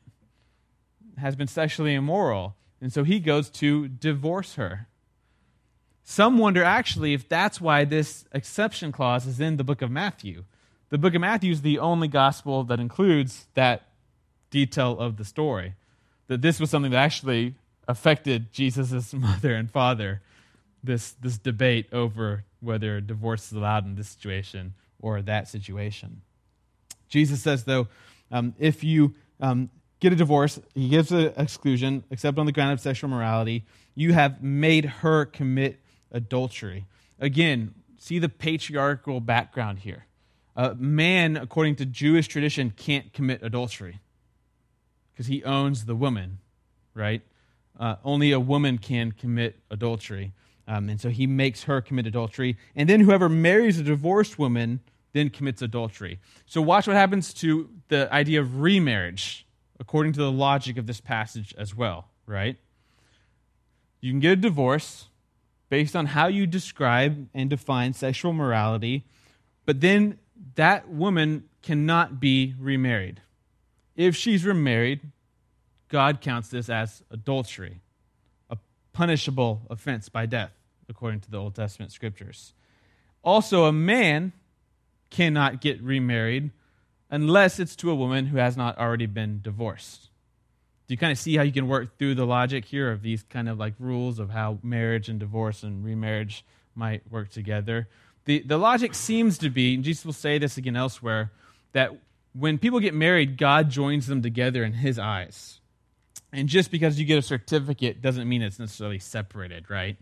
has 1.18 1.36
been 1.36 1.46
sexually 1.46 1.94
immoral, 1.94 2.54
and 2.80 2.92
so 2.92 3.04
he 3.04 3.20
goes 3.20 3.48
to 3.50 3.88
divorce 3.88 4.54
her. 4.54 4.88
Some 6.04 6.38
wonder 6.38 6.62
actually 6.62 7.14
if 7.14 7.28
that's 7.28 7.60
why 7.60 7.84
this 7.84 8.24
exception 8.32 8.92
clause 8.92 9.26
is 9.26 9.40
in 9.40 9.56
the 9.56 9.64
book 9.64 9.82
of 9.82 9.90
Matthew. 9.90 10.44
The 10.90 10.98
book 10.98 11.14
of 11.14 11.20
Matthew 11.20 11.50
is 11.50 11.62
the 11.62 11.78
only 11.78 12.06
gospel 12.06 12.62
that 12.64 12.78
includes 12.78 13.46
that 13.54 13.88
detail 14.50 14.98
of 14.98 15.16
the 15.16 15.24
story. 15.24 15.74
That 16.28 16.42
this 16.42 16.60
was 16.60 16.70
something 16.70 16.92
that 16.92 17.02
actually 17.02 17.54
affected 17.88 18.52
Jesus' 18.52 19.12
mother 19.14 19.54
and 19.54 19.70
father, 19.70 20.22
this, 20.82 21.12
this 21.12 21.38
debate 21.38 21.88
over 21.92 22.44
whether 22.60 23.00
divorce 23.00 23.46
is 23.46 23.52
allowed 23.52 23.84
in 23.84 23.96
this 23.96 24.08
situation 24.08 24.74
or 25.00 25.22
that 25.22 25.48
situation. 25.48 26.22
Jesus 27.08 27.42
says, 27.42 27.64
though, 27.64 27.88
um, 28.30 28.54
if 28.58 28.84
you 28.84 29.14
um, 29.40 29.70
get 30.06 30.12
a 30.12 30.16
divorce, 30.16 30.60
he 30.74 30.88
gives 30.88 31.10
an 31.10 31.32
exclusion, 31.36 32.04
except 32.10 32.38
on 32.38 32.46
the 32.46 32.52
ground 32.52 32.72
of 32.72 32.80
sexual 32.80 33.10
morality, 33.10 33.64
you 33.96 34.12
have 34.12 34.40
made 34.40 34.84
her 34.84 35.24
commit 35.24 35.80
adultery. 36.12 36.86
Again, 37.18 37.74
see 37.98 38.20
the 38.20 38.28
patriarchal 38.28 39.18
background 39.18 39.80
here. 39.80 40.06
A 40.54 40.76
man, 40.76 41.36
according 41.36 41.76
to 41.76 41.86
Jewish 41.86 42.28
tradition, 42.28 42.72
can't 42.76 43.12
commit 43.12 43.42
adultery 43.42 43.98
because 45.12 45.26
he 45.26 45.42
owns 45.42 45.86
the 45.86 45.96
woman, 45.96 46.38
right? 46.94 47.22
Uh, 47.78 47.96
only 48.04 48.30
a 48.30 48.40
woman 48.40 48.78
can 48.78 49.10
commit 49.10 49.58
adultery. 49.72 50.32
Um, 50.68 50.88
and 50.88 51.00
so 51.00 51.08
he 51.08 51.26
makes 51.26 51.64
her 51.64 51.80
commit 51.80 52.06
adultery. 52.06 52.56
And 52.76 52.88
then 52.88 53.00
whoever 53.00 53.28
marries 53.28 53.78
a 53.80 53.82
divorced 53.82 54.38
woman 54.38 54.80
then 55.14 55.30
commits 55.30 55.62
adultery. 55.62 56.20
So 56.46 56.62
watch 56.62 56.86
what 56.86 56.94
happens 56.94 57.34
to 57.34 57.70
the 57.88 58.12
idea 58.12 58.40
of 58.40 58.60
remarriage 58.60 59.45
according 59.78 60.12
to 60.14 60.20
the 60.20 60.32
logic 60.32 60.76
of 60.76 60.86
this 60.86 61.00
passage 61.00 61.54
as 61.58 61.74
well, 61.74 62.08
right? 62.26 62.56
You 64.00 64.12
can 64.12 64.20
get 64.20 64.32
a 64.32 64.36
divorce 64.36 65.06
based 65.68 65.96
on 65.96 66.06
how 66.06 66.28
you 66.28 66.46
describe 66.46 67.28
and 67.34 67.50
define 67.50 67.92
sexual 67.92 68.32
morality, 68.32 69.04
but 69.64 69.80
then 69.80 70.18
that 70.54 70.88
woman 70.88 71.44
cannot 71.62 72.20
be 72.20 72.54
remarried. 72.58 73.20
If 73.96 74.14
she's 74.14 74.44
remarried, 74.44 75.00
God 75.88 76.20
counts 76.20 76.48
this 76.48 76.68
as 76.68 77.02
adultery, 77.10 77.80
a 78.50 78.58
punishable 78.92 79.62
offense 79.70 80.08
by 80.08 80.26
death, 80.26 80.52
according 80.88 81.20
to 81.20 81.30
the 81.30 81.38
Old 81.38 81.54
Testament 81.54 81.92
scriptures. 81.92 82.52
Also, 83.22 83.64
a 83.64 83.72
man 83.72 84.32
cannot 85.10 85.60
get 85.60 85.82
remarried 85.82 86.50
unless 87.10 87.58
it's 87.58 87.76
to 87.76 87.90
a 87.90 87.94
woman 87.94 88.26
who 88.26 88.38
has 88.38 88.56
not 88.56 88.78
already 88.78 89.06
been 89.06 89.40
divorced. 89.42 90.10
Do 90.86 90.94
you 90.94 90.98
kind 90.98 91.12
of 91.12 91.18
see 91.18 91.36
how 91.36 91.42
you 91.42 91.52
can 91.52 91.68
work 91.68 91.98
through 91.98 92.14
the 92.14 92.26
logic 92.26 92.64
here 92.64 92.92
of 92.92 93.02
these 93.02 93.24
kind 93.24 93.48
of 93.48 93.58
like 93.58 93.74
rules 93.78 94.18
of 94.18 94.30
how 94.30 94.58
marriage 94.62 95.08
and 95.08 95.18
divorce 95.18 95.62
and 95.62 95.84
remarriage 95.84 96.44
might 96.74 97.10
work 97.10 97.30
together? 97.30 97.88
The, 98.24 98.40
the 98.40 98.58
logic 98.58 98.94
seems 98.94 99.38
to 99.38 99.50
be, 99.50 99.74
and 99.74 99.84
Jesus 99.84 100.04
will 100.04 100.12
say 100.12 100.38
this 100.38 100.56
again 100.56 100.76
elsewhere, 100.76 101.32
that 101.72 101.92
when 102.32 102.58
people 102.58 102.80
get 102.80 102.94
married, 102.94 103.36
God 103.36 103.70
joins 103.70 104.06
them 104.06 104.22
together 104.22 104.62
in 104.62 104.74
his 104.74 104.98
eyes. 104.98 105.60
And 106.32 106.48
just 106.48 106.70
because 106.70 106.98
you 106.98 107.06
get 107.06 107.18
a 107.18 107.22
certificate 107.22 108.02
doesn't 108.02 108.28
mean 108.28 108.42
it's 108.42 108.58
necessarily 108.58 108.98
separated, 108.98 109.70
right? 109.70 109.96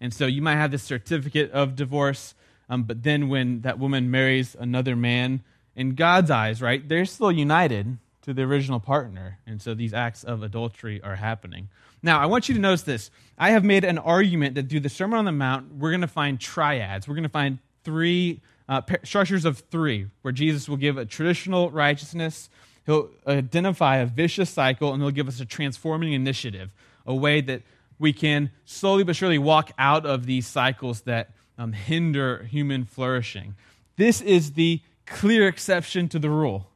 And 0.00 0.12
so 0.12 0.26
you 0.26 0.42
might 0.42 0.56
have 0.56 0.70
this 0.70 0.82
certificate 0.82 1.50
of 1.52 1.74
divorce, 1.74 2.34
um, 2.68 2.84
but 2.84 3.02
then 3.02 3.28
when 3.28 3.62
that 3.62 3.78
woman 3.78 4.10
marries 4.10 4.54
another 4.58 4.94
man, 4.94 5.42
in 5.78 5.94
God's 5.94 6.28
eyes, 6.28 6.60
right, 6.60 6.86
they're 6.86 7.04
still 7.04 7.30
united 7.30 7.98
to 8.22 8.34
the 8.34 8.42
original 8.42 8.80
partner. 8.80 9.38
And 9.46 9.62
so 9.62 9.74
these 9.74 9.94
acts 9.94 10.24
of 10.24 10.42
adultery 10.42 11.00
are 11.02 11.14
happening. 11.14 11.68
Now, 12.02 12.18
I 12.20 12.26
want 12.26 12.48
you 12.48 12.54
to 12.56 12.60
notice 12.60 12.82
this. 12.82 13.12
I 13.38 13.50
have 13.50 13.62
made 13.62 13.84
an 13.84 13.96
argument 13.96 14.56
that 14.56 14.68
through 14.68 14.80
the 14.80 14.88
Sermon 14.88 15.20
on 15.20 15.24
the 15.24 15.32
Mount, 15.32 15.76
we're 15.76 15.92
going 15.92 16.00
to 16.00 16.08
find 16.08 16.40
triads. 16.40 17.06
We're 17.06 17.14
going 17.14 17.22
to 17.22 17.28
find 17.28 17.58
three 17.84 18.40
uh, 18.68 18.82
structures 19.04 19.44
of 19.44 19.60
three, 19.70 20.08
where 20.22 20.32
Jesus 20.32 20.68
will 20.68 20.76
give 20.76 20.98
a 20.98 21.06
traditional 21.06 21.70
righteousness, 21.70 22.50
he'll 22.84 23.08
identify 23.26 23.98
a 23.98 24.06
vicious 24.06 24.50
cycle, 24.50 24.92
and 24.92 25.00
he'll 25.00 25.12
give 25.12 25.28
us 25.28 25.40
a 25.40 25.46
transforming 25.46 26.12
initiative, 26.12 26.70
a 27.06 27.14
way 27.14 27.40
that 27.40 27.62
we 28.00 28.12
can 28.12 28.50
slowly 28.64 29.04
but 29.04 29.14
surely 29.14 29.38
walk 29.38 29.70
out 29.78 30.04
of 30.04 30.26
these 30.26 30.46
cycles 30.46 31.02
that 31.02 31.30
um, 31.56 31.72
hinder 31.72 32.42
human 32.50 32.84
flourishing. 32.84 33.54
This 33.96 34.20
is 34.20 34.52
the 34.52 34.80
clear 35.08 35.48
exception 35.48 36.08
to 36.10 36.18
the 36.18 36.30
rule. 36.30 36.68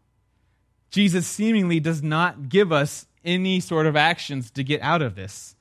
Jesus 0.91 1.27
seemingly 1.27 1.81
does 1.81 2.03
not 2.03 2.49
give 2.49 2.73
us 2.73 3.07
any 3.25 3.61
sort 3.61 3.87
of 3.87 3.97
actions 3.97 4.51
to 4.51 4.65
get 4.65 4.83
out 4.83 5.03
of 5.03 5.15
this. 5.15 5.55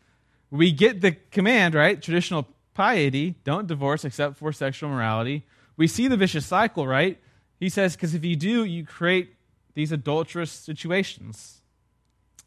We 0.49 0.71
get 0.71 1.01
the 1.01 1.13
command, 1.13 1.75
right? 1.75 2.01
Traditional 2.01 2.47
piety 2.73 3.35
don't 3.43 3.67
divorce 3.67 4.03
except 4.03 4.37
for 4.37 4.51
sexual 4.51 4.89
morality. 4.89 5.45
We 5.77 5.87
see 5.87 6.07
the 6.07 6.17
vicious 6.17 6.45
cycle, 6.45 6.85
right? 6.85 7.19
He 7.59 7.69
says, 7.69 7.95
because 7.95 8.13
if 8.13 8.25
you 8.25 8.35
do, 8.35 8.65
you 8.65 8.85
create 8.85 9.35
these 9.73 9.91
adulterous 9.91 10.51
situations. 10.51 11.61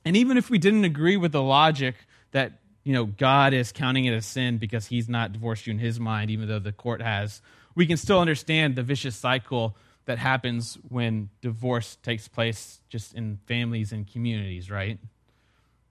And 0.05 0.17
even 0.17 0.37
if 0.37 0.51
we 0.51 0.59
didn't 0.59 0.85
agree 0.85 1.17
with 1.17 1.33
the 1.33 1.43
logic 1.43 1.95
that, 2.33 2.61
you 2.83 2.93
know, 2.93 3.07
God 3.07 3.55
is 3.55 3.73
counting 3.73 4.05
it 4.05 4.13
as 4.13 4.27
sin 4.27 4.59
because 4.59 4.87
he's 4.89 5.09
not 5.09 5.33
divorced 5.33 5.67
you 5.67 5.73
in 5.73 5.79
his 5.79 5.99
mind, 5.99 6.31
even 6.31 6.49
though 6.49 6.59
the 6.59 6.73
court 6.73 7.01
has, 7.01 7.41
we 7.75 7.87
can 7.87 7.97
still 7.97 8.21
understand 8.21 8.77
the 8.77 8.83
vicious 8.83 9.17
cycle 9.17 9.77
that 10.07 10.19
happens 10.19 10.79
when 10.89 11.31
divorce 11.41 11.97
takes 12.03 12.29
place 12.29 12.81
just 12.89 13.15
in 13.15 13.39
families 13.47 13.93
and 13.93 14.11
communities, 14.11 14.71
right? 14.71 14.99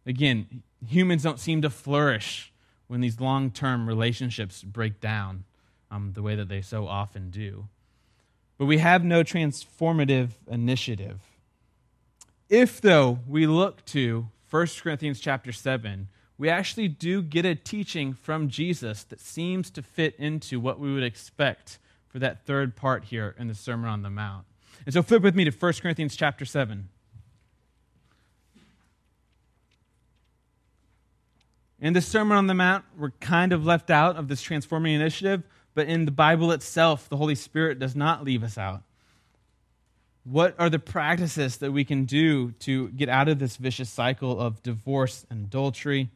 Again, 0.06 0.64
humans 0.88 1.24
don't 1.24 1.40
seem 1.40 1.62
to 1.62 1.70
flourish 1.70 2.54
when 2.88 3.02
these 3.02 3.20
long 3.20 3.50
term 3.50 3.88
relationships 3.88 4.64
break 4.64 5.00
down 5.00 5.46
um, 5.90 6.12
the 6.14 6.22
way 6.22 6.36
that 6.36 6.50
they 6.50 6.62
so 6.62 6.88
often 6.88 7.30
do. 7.30 7.68
But 8.58 8.66
we 8.66 8.78
have 8.78 9.04
no 9.04 9.24
transformative 9.24 10.32
initiative. 10.48 11.20
If, 12.50 12.82
though, 12.82 13.20
we 13.28 13.48
look 13.48 13.84
to 13.86 14.28
1 14.50 14.68
Corinthians 14.82 15.20
chapter 15.20 15.52
7, 15.52 16.08
we 16.38 16.50
actually 16.50 16.88
do 16.88 17.22
get 17.22 17.46
a 17.46 17.56
teaching 17.56 18.14
from 18.14 18.50
Jesus 18.50 19.04
that 19.06 19.20
seems 19.20 19.70
to 19.72 19.82
fit 19.82 20.16
into 20.18 20.60
what 20.60 20.80
we 20.80 20.94
would 20.94 21.04
expect 21.04 21.80
for 22.14 22.20
that 22.20 22.46
third 22.46 22.76
part 22.76 23.06
here 23.06 23.36
in 23.40 23.48
the 23.48 23.56
Sermon 23.56 23.90
on 23.90 24.04
the 24.04 24.10
Mount. 24.10 24.46
And 24.86 24.94
so 24.94 25.02
flip 25.02 25.24
with 25.24 25.34
me 25.34 25.46
to 25.46 25.52
1 25.52 25.74
Corinthians 25.82 26.16
chapter 26.16 26.46
7. 26.46 26.88
In 31.82 31.94
the 31.94 32.02
Sermon 32.02 32.38
on 32.38 32.46
the 32.46 32.54
Mount, 32.54 32.86
we're 32.98 33.10
kind 33.20 33.52
of 33.52 33.66
left 33.66 33.90
out 33.90 34.16
of 34.16 34.28
this 34.28 34.44
transforming 34.44 34.94
initiative, 34.94 35.42
but 35.74 35.88
in 35.88 36.06
the 36.06 36.12
Bible 36.12 36.52
itself, 36.52 37.10
the 37.10 37.18
Holy 37.18 37.36
Spirit 37.36 37.80
does 37.80 37.96
not 37.96 38.24
leave 38.24 38.44
us 38.44 38.60
out. 38.60 38.84
What 40.24 40.56
are 40.60 40.70
the 40.70 40.80
practices 40.80 41.58
that 41.58 41.72
we 41.72 41.84
can 41.84 42.06
do 42.06 42.52
to 42.60 42.90
get 42.90 43.10
out 43.10 43.28
of 43.28 43.40
this 43.40 43.58
vicious 43.58 43.90
cycle 43.90 44.40
of 44.40 44.62
divorce 44.62 45.26
and 45.32 45.46
adultery? 45.46 46.10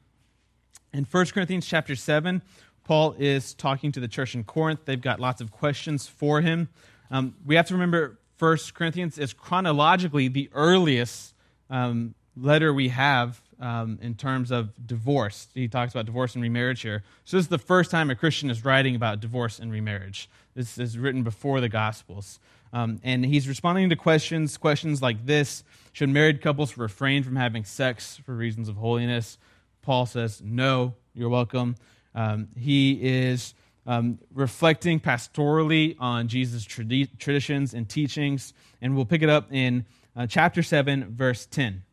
In 0.94 1.06
1 1.06 1.26
Corinthians 1.28 1.66
chapter 1.66 1.96
7, 1.96 2.42
Paul 2.88 3.16
is 3.20 3.54
talking 3.54 3.92
to 3.92 4.00
the 4.00 4.08
church 4.08 4.34
in 4.34 4.46
Corinth. 4.46 4.80
They've 4.86 5.00
got 5.00 5.20
lots 5.20 5.42
of 5.42 5.52
questions 5.52 6.08
for 6.08 6.40
him. 6.40 6.70
Um, 7.12 7.36
we 7.46 7.56
have 7.56 7.68
to 7.68 7.74
remember 7.74 8.18
1 8.40 8.58
Corinthians 8.74 9.18
is 9.18 9.34
chronologically 9.34 10.30
the 10.30 10.50
earliest 10.54 11.34
um, 11.70 12.16
letter 12.38 12.74
we 12.74 12.88
have 12.88 13.42
um, 13.60 14.00
in 14.02 14.16
terms 14.16 14.52
of 14.52 14.88
divorce. 14.88 15.50
He 15.54 15.68
talks 15.68 15.94
about 15.94 16.06
divorce 16.06 16.34
and 16.36 16.42
remarriage 16.42 16.82
here. 16.82 17.04
So, 17.26 17.36
this 17.36 17.46
is 17.46 17.50
the 17.50 17.58
first 17.58 17.92
time 17.92 18.10
a 18.10 18.16
Christian 18.16 18.50
is 18.50 18.64
writing 18.64 18.96
about 18.96 19.20
divorce 19.20 19.60
and 19.60 19.70
remarriage. 19.70 20.30
This 20.56 20.78
is 20.78 20.98
written 20.98 21.24
before 21.24 21.60
the 21.60 21.70
Gospels. 21.70 22.40
Um, 22.72 23.02
and 23.04 23.26
he's 23.26 23.50
responding 23.50 23.90
to 23.90 23.98
questions, 23.98 24.56
questions 24.56 25.02
like 25.02 25.26
this 25.26 25.66
Should 25.92 26.10
married 26.10 26.42
couples 26.42 26.78
refrain 26.78 27.24
from 27.24 27.36
having 27.36 27.66
sex 27.66 28.16
for 28.26 28.34
reasons 28.34 28.70
of 28.70 28.78
holiness? 28.78 29.38
Paul 29.82 30.06
says, 30.06 30.42
No, 30.42 30.94
you're 31.14 31.30
welcome. 31.30 31.76
Um, 32.18 32.48
he 32.58 32.94
is 32.94 33.54
um, 33.86 34.18
reflecting 34.34 35.00
pastorally 35.00 35.96
on 36.00 36.28
Jesus' 36.28 36.66
tradi- 36.66 37.16
traditions 37.20 37.76
and 37.76 37.88
teachings, 37.88 38.54
and 38.82 38.96
we'll 38.96 39.06
pick 39.06 39.22
it 39.22 39.30
up 39.30 39.54
in 39.54 39.86
uh, 40.16 40.26
chapter 40.26 40.64
7, 40.64 41.14
verse 41.16 41.46
10. 41.46 41.84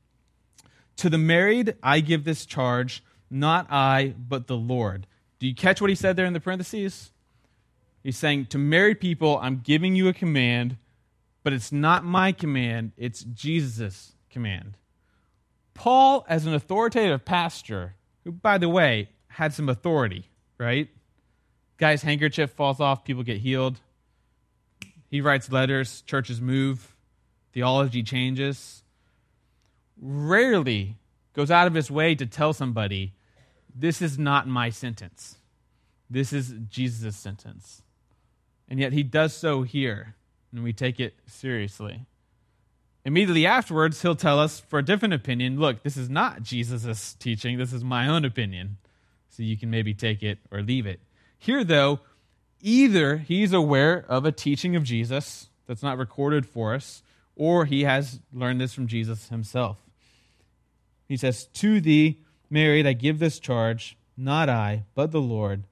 To 0.97 1.11
the 1.11 1.19
married, 1.19 1.77
I 1.83 2.01
give 2.01 2.25
this 2.25 2.47
charge 2.47 3.05
not 3.31 3.67
I, 3.71 4.15
but 4.17 4.47
the 4.47 4.57
Lord. 4.57 5.07
Do 5.39 5.47
you 5.47 5.55
catch 5.55 5.83
what 5.83 5.91
he 5.91 5.97
said 5.97 6.17
there 6.17 6.25
in 6.25 6.33
the 6.33 6.41
parentheses? 6.41 7.13
He's 8.03 8.17
saying, 8.17 8.47
To 8.47 8.59
married 8.59 9.01
people, 9.01 9.39
I'm 9.43 9.61
giving 9.63 9.95
you 9.95 10.09
a 10.09 10.15
command, 10.15 10.79
but 11.43 11.53
it's 11.53 11.71
not 11.71 12.03
my 12.03 12.33
command, 12.33 12.93
it's 12.97 13.25
Jesus' 13.25 14.15
command. 14.31 14.79
Paul, 15.75 16.25
as 16.31 16.47
an 16.47 16.55
authoritative 16.55 17.27
pastor, 17.27 17.97
who, 18.25 18.33
by 18.33 18.57
the 18.57 18.71
way, 18.71 19.11
had 19.35 19.53
some 19.53 19.69
authority, 19.69 20.29
right? 20.59 20.89
Guy's 21.77 22.03
handkerchief 22.03 22.51
falls 22.51 22.81
off, 22.81 23.05
people 23.05 23.23
get 23.23 23.39
healed. 23.39 23.81
He 25.11 25.21
writes 25.21 25.51
letters, 25.51 26.03
churches 26.03 26.41
move, 26.41 26.95
theology 27.53 28.03
changes. 28.03 28.83
Rarely 30.01 30.97
goes 31.35 31.51
out 31.51 31.67
of 31.67 31.75
his 31.75 31.91
way 31.91 32.15
to 32.15 32.27
tell 32.27 32.53
somebody, 32.53 33.13
This 33.75 34.01
is 34.01 34.19
not 34.19 34.47
my 34.47 34.71
sentence. 34.71 35.37
This 36.09 36.33
is 36.33 36.55
Jesus' 36.69 37.17
sentence. 37.17 37.83
And 38.69 38.79
yet 38.79 38.93
he 38.93 39.03
does 39.03 39.35
so 39.35 39.63
here, 39.63 40.15
and 40.53 40.63
we 40.63 40.73
take 40.73 41.01
it 41.01 41.15
seriously. 41.27 42.07
Immediately 43.05 43.47
afterwards, 43.47 44.01
he'll 44.03 44.15
tell 44.15 44.39
us 44.39 44.61
for 44.61 44.79
a 44.79 44.85
different 44.85 45.13
opinion 45.13 45.59
look, 45.59 45.83
this 45.83 45.97
is 45.97 46.09
not 46.09 46.43
Jesus' 46.43 47.15
teaching, 47.15 47.59
this 47.59 47.73
is 47.73 47.83
my 47.83 48.07
own 48.07 48.25
opinion. 48.25 48.79
So 49.35 49.43
you 49.43 49.57
can 49.57 49.69
maybe 49.69 49.95
take 49.95 50.23
it 50.23 50.39
or 50.53 50.63
leave 50.63 50.87
it. 50.87 51.01
Here, 51.39 51.65
though, 51.65 52.01
either 52.61 53.17
he's 53.17 53.53
aware 53.53 54.05
of 54.09 54.25
a 54.25 54.33
teaching 54.33 54.77
of 54.77 54.85
Jesus 54.85 55.49
that's 55.67 55.83
not 55.83 55.99
recorded 55.99 56.47
for 56.47 56.73
us, 56.73 57.03
or 57.35 57.65
he 57.65 57.83
has 57.83 58.21
learned 58.33 58.61
this 58.61 58.73
from 58.73 58.87
Jesus 58.87 59.29
himself. 59.29 59.79
He 61.09 61.17
says, 61.17 61.47
To 61.47 61.81
thee, 61.81 62.21
married, 62.49 62.87
I 62.87 62.93
give 62.93 63.19
this 63.19 63.41
charge, 63.41 63.97
not 64.17 64.49
I, 64.49 64.85
but 64.95 65.11
the 65.11 65.21
Lord. 65.21 65.65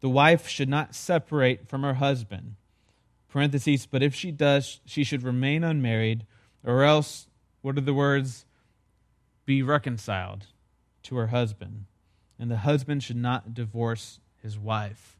The 0.00 0.08
wife 0.08 0.46
should 0.46 0.68
not 0.68 0.94
separate 0.94 1.68
from 1.68 1.82
her 1.82 1.94
husband. 1.94 2.54
Parentheses, 3.28 3.86
but 3.86 4.02
if 4.02 4.14
she 4.14 4.30
does, 4.30 4.80
she 4.86 5.02
should 5.02 5.24
remain 5.24 5.64
unmarried, 5.64 6.24
or 6.64 6.84
else, 6.84 7.26
what 7.62 7.76
are 7.76 7.82
the 7.82 7.92
words? 7.92 8.44
Be 9.44 9.60
reconciled 9.60 10.46
to 11.02 11.16
her 11.16 11.26
husband. 11.28 11.86
And 12.38 12.50
the 12.50 12.58
husband 12.58 13.02
should 13.02 13.16
not 13.16 13.54
divorce 13.54 14.20
his 14.42 14.58
wife. 14.58 15.18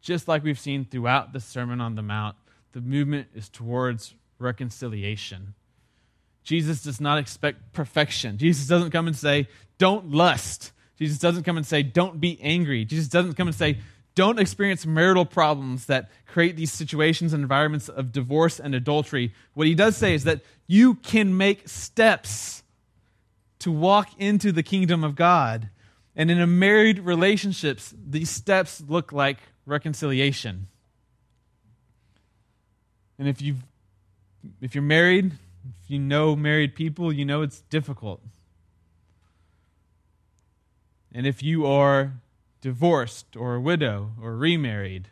Just 0.00 0.28
like 0.28 0.42
we've 0.42 0.58
seen 0.58 0.84
throughout 0.84 1.32
the 1.32 1.40
Sermon 1.40 1.80
on 1.80 1.94
the 1.94 2.02
Mount, 2.02 2.36
the 2.72 2.80
movement 2.80 3.28
is 3.34 3.48
towards 3.48 4.14
reconciliation. 4.38 5.54
Jesus 6.42 6.82
does 6.82 7.00
not 7.00 7.18
expect 7.18 7.72
perfection. 7.72 8.38
Jesus 8.38 8.66
doesn't 8.66 8.90
come 8.90 9.06
and 9.06 9.16
say, 9.16 9.48
don't 9.78 10.10
lust. 10.10 10.72
Jesus 10.98 11.18
doesn't 11.18 11.44
come 11.44 11.56
and 11.56 11.66
say, 11.66 11.82
don't 11.82 12.20
be 12.20 12.40
angry. 12.40 12.84
Jesus 12.84 13.08
doesn't 13.08 13.34
come 13.34 13.48
and 13.48 13.56
say, 13.56 13.78
don't 14.14 14.40
experience 14.40 14.84
marital 14.84 15.24
problems 15.24 15.86
that 15.86 16.10
create 16.26 16.56
these 16.56 16.72
situations 16.72 17.32
and 17.32 17.42
environments 17.42 17.88
of 17.88 18.10
divorce 18.10 18.58
and 18.58 18.74
adultery. 18.74 19.32
What 19.54 19.68
he 19.68 19.76
does 19.76 19.96
say 19.96 20.14
is 20.14 20.24
that 20.24 20.40
you 20.66 20.94
can 20.94 21.36
make 21.36 21.68
steps 21.68 22.64
to 23.60 23.70
walk 23.70 24.10
into 24.18 24.50
the 24.50 24.62
kingdom 24.62 25.04
of 25.04 25.14
God. 25.14 25.68
And 26.18 26.32
in 26.32 26.40
a 26.40 26.48
married 26.48 26.98
relationships, 26.98 27.94
these 27.96 28.28
steps 28.28 28.82
look 28.88 29.12
like 29.12 29.38
reconciliation. 29.66 30.66
And 33.20 33.28
if 33.28 33.40
you 33.40 33.56
if 34.60 34.74
you're 34.74 34.82
married, 34.82 35.32
if 35.84 35.90
you 35.90 36.00
know 36.00 36.34
married 36.34 36.74
people, 36.74 37.12
you 37.12 37.24
know 37.24 37.42
it's 37.42 37.60
difficult. 37.70 38.20
And 41.12 41.24
if 41.24 41.40
you 41.40 41.66
are 41.66 42.14
divorced 42.60 43.36
or 43.36 43.54
a 43.54 43.60
widow 43.60 44.10
or 44.20 44.36
remarried 44.36 45.08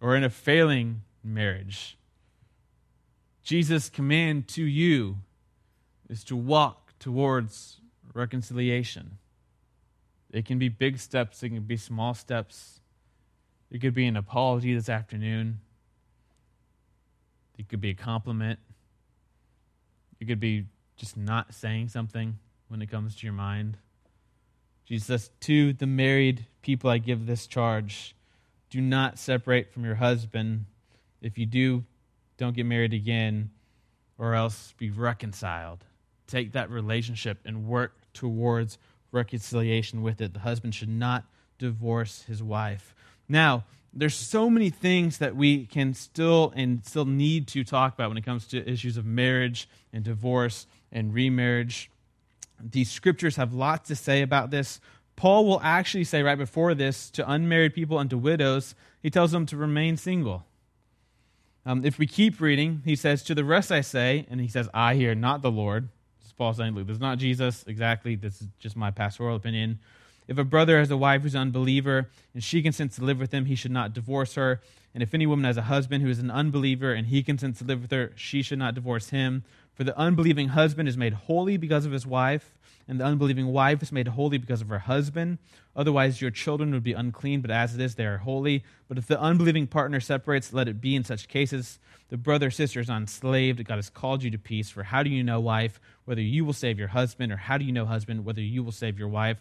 or 0.00 0.16
in 0.16 0.24
a 0.24 0.30
failing 0.30 1.02
marriage, 1.22 1.96
Jesus' 3.44 3.88
command 3.88 4.48
to 4.48 4.64
you 4.64 5.18
is 6.08 6.24
to 6.24 6.34
walk 6.34 6.98
towards 6.98 7.80
reconciliation. 8.12 9.18
It 10.36 10.44
can 10.44 10.58
be 10.58 10.68
big 10.68 10.98
steps, 10.98 11.42
it 11.42 11.48
can 11.48 11.62
be 11.62 11.78
small 11.78 12.12
steps. 12.12 12.80
It 13.70 13.80
could 13.80 13.94
be 13.94 14.06
an 14.06 14.18
apology 14.18 14.74
this 14.74 14.90
afternoon. 14.90 15.60
It 17.56 17.70
could 17.70 17.80
be 17.80 17.88
a 17.88 17.94
compliment. 17.94 18.58
It 20.20 20.26
could 20.26 20.38
be 20.38 20.66
just 20.98 21.16
not 21.16 21.54
saying 21.54 21.88
something 21.88 22.38
when 22.68 22.82
it 22.82 22.90
comes 22.90 23.16
to 23.16 23.26
your 23.26 23.32
mind. 23.32 23.78
Jesus 24.84 25.30
To 25.40 25.72
the 25.72 25.86
married 25.86 26.44
people 26.60 26.90
I 26.90 26.98
give 26.98 27.24
this 27.24 27.46
charge 27.46 28.14
do 28.68 28.82
not 28.82 29.18
separate 29.18 29.72
from 29.72 29.86
your 29.86 29.94
husband. 29.94 30.66
If 31.22 31.38
you 31.38 31.46
do, 31.46 31.84
don't 32.36 32.54
get 32.54 32.66
married 32.66 32.92
again, 32.92 33.52
or 34.18 34.34
else 34.34 34.74
be 34.76 34.90
reconciled. 34.90 35.86
Take 36.26 36.52
that 36.52 36.68
relationship 36.68 37.38
and 37.46 37.66
work 37.66 37.94
towards 38.12 38.76
reconciliation 39.16 40.02
with 40.02 40.20
it. 40.20 40.32
The 40.32 40.40
husband 40.40 40.74
should 40.74 40.88
not 40.88 41.24
divorce 41.58 42.22
his 42.22 42.42
wife. 42.42 42.94
Now, 43.28 43.64
there's 43.92 44.14
so 44.14 44.50
many 44.50 44.70
things 44.70 45.18
that 45.18 45.34
we 45.34 45.64
can 45.64 45.94
still 45.94 46.52
and 46.54 46.84
still 46.84 47.06
need 47.06 47.48
to 47.48 47.64
talk 47.64 47.94
about 47.94 48.10
when 48.10 48.18
it 48.18 48.24
comes 48.24 48.46
to 48.48 48.70
issues 48.70 48.96
of 48.96 49.06
marriage 49.06 49.68
and 49.92 50.04
divorce 50.04 50.66
and 50.92 51.14
remarriage. 51.14 51.90
These 52.62 52.90
scriptures 52.90 53.36
have 53.36 53.54
lots 53.54 53.88
to 53.88 53.96
say 53.96 54.22
about 54.22 54.50
this. 54.50 54.80
Paul 55.16 55.46
will 55.46 55.60
actually 55.62 56.04
say 56.04 56.22
right 56.22 56.36
before 56.36 56.74
this 56.74 57.10
to 57.10 57.30
unmarried 57.30 57.74
people 57.74 57.98
and 57.98 58.10
to 58.10 58.18
widows, 58.18 58.74
he 59.02 59.08
tells 59.08 59.32
them 59.32 59.46
to 59.46 59.56
remain 59.56 59.96
single. 59.96 60.44
Um, 61.64 61.84
if 61.84 61.98
we 61.98 62.06
keep 62.06 62.40
reading, 62.40 62.82
he 62.84 62.94
says, 62.94 63.22
To 63.24 63.34
the 63.34 63.44
rest 63.44 63.72
I 63.72 63.80
say, 63.80 64.26
and 64.30 64.40
he 64.40 64.48
says, 64.48 64.68
I 64.74 64.94
here, 64.94 65.14
not 65.14 65.42
the 65.42 65.50
Lord. 65.50 65.88
Paul 66.36 66.54
saying, 66.54 66.74
Look, 66.74 66.86
this 66.86 66.94
is 66.94 67.00
not 67.00 67.18
Jesus 67.18 67.64
exactly. 67.66 68.14
This 68.14 68.40
is 68.40 68.48
just 68.58 68.76
my 68.76 68.90
pastoral 68.90 69.36
opinion. 69.36 69.78
If 70.28 70.38
a 70.38 70.44
brother 70.44 70.78
has 70.78 70.90
a 70.90 70.96
wife 70.96 71.22
who's 71.22 71.34
an 71.34 71.42
unbeliever 71.42 72.10
and 72.34 72.42
she 72.42 72.62
consents 72.62 72.96
to 72.96 73.04
live 73.04 73.18
with 73.18 73.32
him, 73.32 73.44
he 73.44 73.54
should 73.54 73.70
not 73.70 73.92
divorce 73.92 74.34
her. 74.34 74.60
And 74.92 75.02
if 75.02 75.14
any 75.14 75.26
woman 75.26 75.44
has 75.44 75.56
a 75.56 75.62
husband 75.62 76.02
who 76.02 76.10
is 76.10 76.18
an 76.18 76.30
unbeliever 76.30 76.92
and 76.92 77.06
he 77.06 77.22
consents 77.22 77.60
to 77.60 77.64
live 77.64 77.82
with 77.82 77.90
her, 77.92 78.12
she 78.16 78.42
should 78.42 78.58
not 78.58 78.74
divorce 78.74 79.10
him. 79.10 79.44
For 79.76 79.84
the 79.84 79.96
unbelieving 79.96 80.48
husband 80.48 80.88
is 80.88 80.96
made 80.96 81.12
holy 81.12 81.56
because 81.56 81.86
of 81.86 81.92
his 81.92 82.06
wife, 82.06 82.58
and 82.88 82.98
the 82.98 83.04
unbelieving 83.04 83.46
wife 83.46 83.82
is 83.82 83.92
made 83.92 84.08
holy 84.08 84.38
because 84.38 84.60
of 84.60 84.68
her 84.68 84.80
husband. 84.80 85.38
Otherwise, 85.76 86.20
your 86.20 86.30
children 86.30 86.72
would 86.72 86.82
be 86.82 86.92
unclean, 86.92 87.40
but 87.42 87.50
as 87.50 87.74
it 87.74 87.80
is, 87.80 87.94
they 87.94 88.06
are 88.06 88.18
holy. 88.18 88.64
But 88.88 88.98
if 88.98 89.06
the 89.06 89.20
unbelieving 89.20 89.68
partner 89.68 90.00
separates, 90.00 90.52
let 90.52 90.66
it 90.66 90.80
be 90.80 90.96
in 90.96 91.04
such 91.04 91.28
cases. 91.28 91.78
The 92.08 92.16
brother 92.16 92.48
or 92.48 92.50
sister 92.50 92.80
is 92.80 92.88
enslaved. 92.88 93.64
God 93.64 93.76
has 93.76 93.90
called 93.90 94.22
you 94.22 94.30
to 94.30 94.38
peace. 94.38 94.70
For 94.70 94.82
how 94.82 95.02
do 95.02 95.10
you 95.10 95.22
know, 95.22 95.40
wife, 95.40 95.80
whether 96.04 96.22
you 96.22 96.44
will 96.44 96.52
save 96.52 96.78
your 96.78 96.88
husband, 96.88 97.30
or 97.30 97.36
how 97.36 97.58
do 97.58 97.64
you 97.64 97.72
know, 97.72 97.86
husband, 97.86 98.24
whether 98.24 98.40
you 98.40 98.64
will 98.64 98.72
save 98.72 98.98
your 98.98 99.08
wife? 99.08 99.38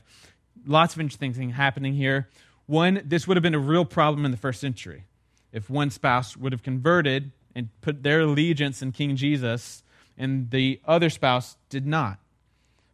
lots 0.65 0.93
of 0.95 1.01
interesting 1.01 1.33
things 1.33 1.55
happening 1.55 1.93
here. 1.93 2.29
One, 2.65 3.01
this 3.05 3.27
would 3.27 3.37
have 3.37 3.43
been 3.43 3.55
a 3.55 3.59
real 3.59 3.85
problem 3.85 4.25
in 4.25 4.31
the 4.31 4.37
first 4.37 4.59
century. 4.59 5.03
If 5.51 5.69
one 5.69 5.89
spouse 5.89 6.35
would 6.35 6.51
have 6.51 6.63
converted 6.63 7.31
and 7.53 7.69
put 7.81 8.03
their 8.03 8.21
allegiance 8.21 8.81
in 8.81 8.91
King 8.91 9.15
Jesus, 9.15 9.83
and 10.17 10.49
the 10.51 10.79
other 10.85 11.09
spouse 11.09 11.57
did 11.69 11.85
not. 11.85 12.19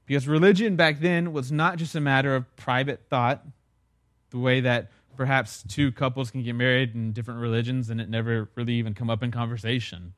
Because 0.05 0.27
religion 0.27 0.75
back 0.75 0.99
then 0.99 1.31
was 1.31 1.51
not 1.51 1.77
just 1.77 1.95
a 1.95 2.01
matter 2.01 2.35
of 2.35 2.55
private 2.55 3.03
thought, 3.09 3.45
the 4.31 4.39
way 4.39 4.61
that 4.61 4.91
perhaps 5.15 5.63
two 5.67 5.91
couples 5.91 6.31
can 6.31 6.43
get 6.43 6.55
married 6.55 6.95
in 6.95 7.13
different 7.13 7.39
religions 7.39 7.89
and 7.89 8.01
it 8.01 8.09
never 8.09 8.49
really 8.55 8.73
even 8.73 8.93
come 8.93 9.09
up 9.09 9.23
in 9.23 9.31
conversation. 9.31 10.13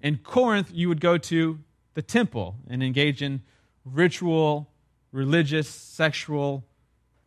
In 0.00 0.18
Corinth, 0.18 0.70
you 0.72 0.88
would 0.88 1.00
go 1.00 1.16
to 1.16 1.58
the 1.94 2.02
temple 2.02 2.56
and 2.68 2.82
engage 2.82 3.22
in 3.22 3.42
ritual 3.84 4.68
religious 5.12 5.68
sexual 5.68 6.64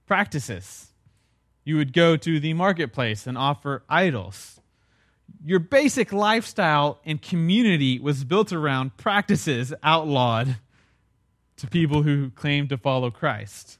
practices. 0.05 0.87
You 1.63 1.77
would 1.77 1.93
go 1.93 2.15
to 2.17 2.39
the 2.39 2.53
marketplace 2.53 3.25
and 3.25 3.37
offer 3.37 3.83
idols. 3.89 4.59
Your 5.43 5.59
basic 5.59 6.11
lifestyle 6.11 6.99
and 7.05 7.21
community 7.21 7.99
was 7.99 8.23
built 8.23 8.51
around 8.51 8.97
practices 8.97 9.73
outlawed 9.83 10.57
to 11.57 11.67
people 11.67 12.03
who 12.03 12.29
claim 12.31 12.67
to 12.67 12.77
follow 12.77 13.09
Christ. 13.09 13.79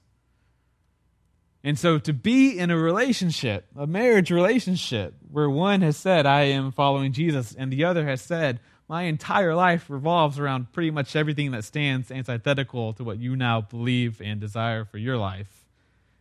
And 1.63 1.77
so 1.77 1.99
to 1.99 2.13
be 2.13 2.57
in 2.57 2.71
a 2.71 2.77
relationship, 2.77 3.65
a 3.75 3.85
marriage 3.85 4.31
relationship, 4.31 5.15
where 5.29 5.49
one 5.49 5.81
has 5.81 5.97
said, 5.97 6.25
I 6.25 6.43
am 6.43 6.71
following 6.71 7.11
Jesus, 7.11 7.53
and 7.53 7.71
the 7.71 7.83
other 7.83 8.05
has 8.05 8.21
said, 8.21 8.61
my 8.87 9.03
entire 9.03 9.53
life 9.53 9.89
revolves 9.89 10.39
around 10.39 10.71
pretty 10.71 10.91
much 10.91 11.15
everything 11.15 11.51
that 11.51 11.65
stands 11.65 12.09
antithetical 12.09 12.93
to 12.93 13.03
what 13.03 13.19
you 13.19 13.35
now 13.35 13.59
believe 13.59 14.21
and 14.21 14.39
desire 14.39 14.85
for 14.85 14.97
your 14.97 15.17
life, 15.17 15.65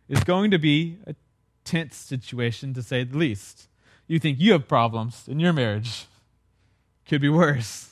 is 0.09 0.23
going 0.25 0.51
to 0.51 0.59
be 0.59 0.97
a 1.07 1.15
tense 1.63 1.95
situation 1.95 2.73
to 2.73 2.83
say 2.83 3.05
the 3.05 3.17
least. 3.17 3.69
You 4.07 4.19
think 4.19 4.39
you 4.39 4.53
have 4.53 4.67
problems 4.67 5.27
in 5.27 5.39
your 5.39 5.53
marriage, 5.53 6.05
could 7.05 7.21
be 7.21 7.29
worse. 7.29 7.89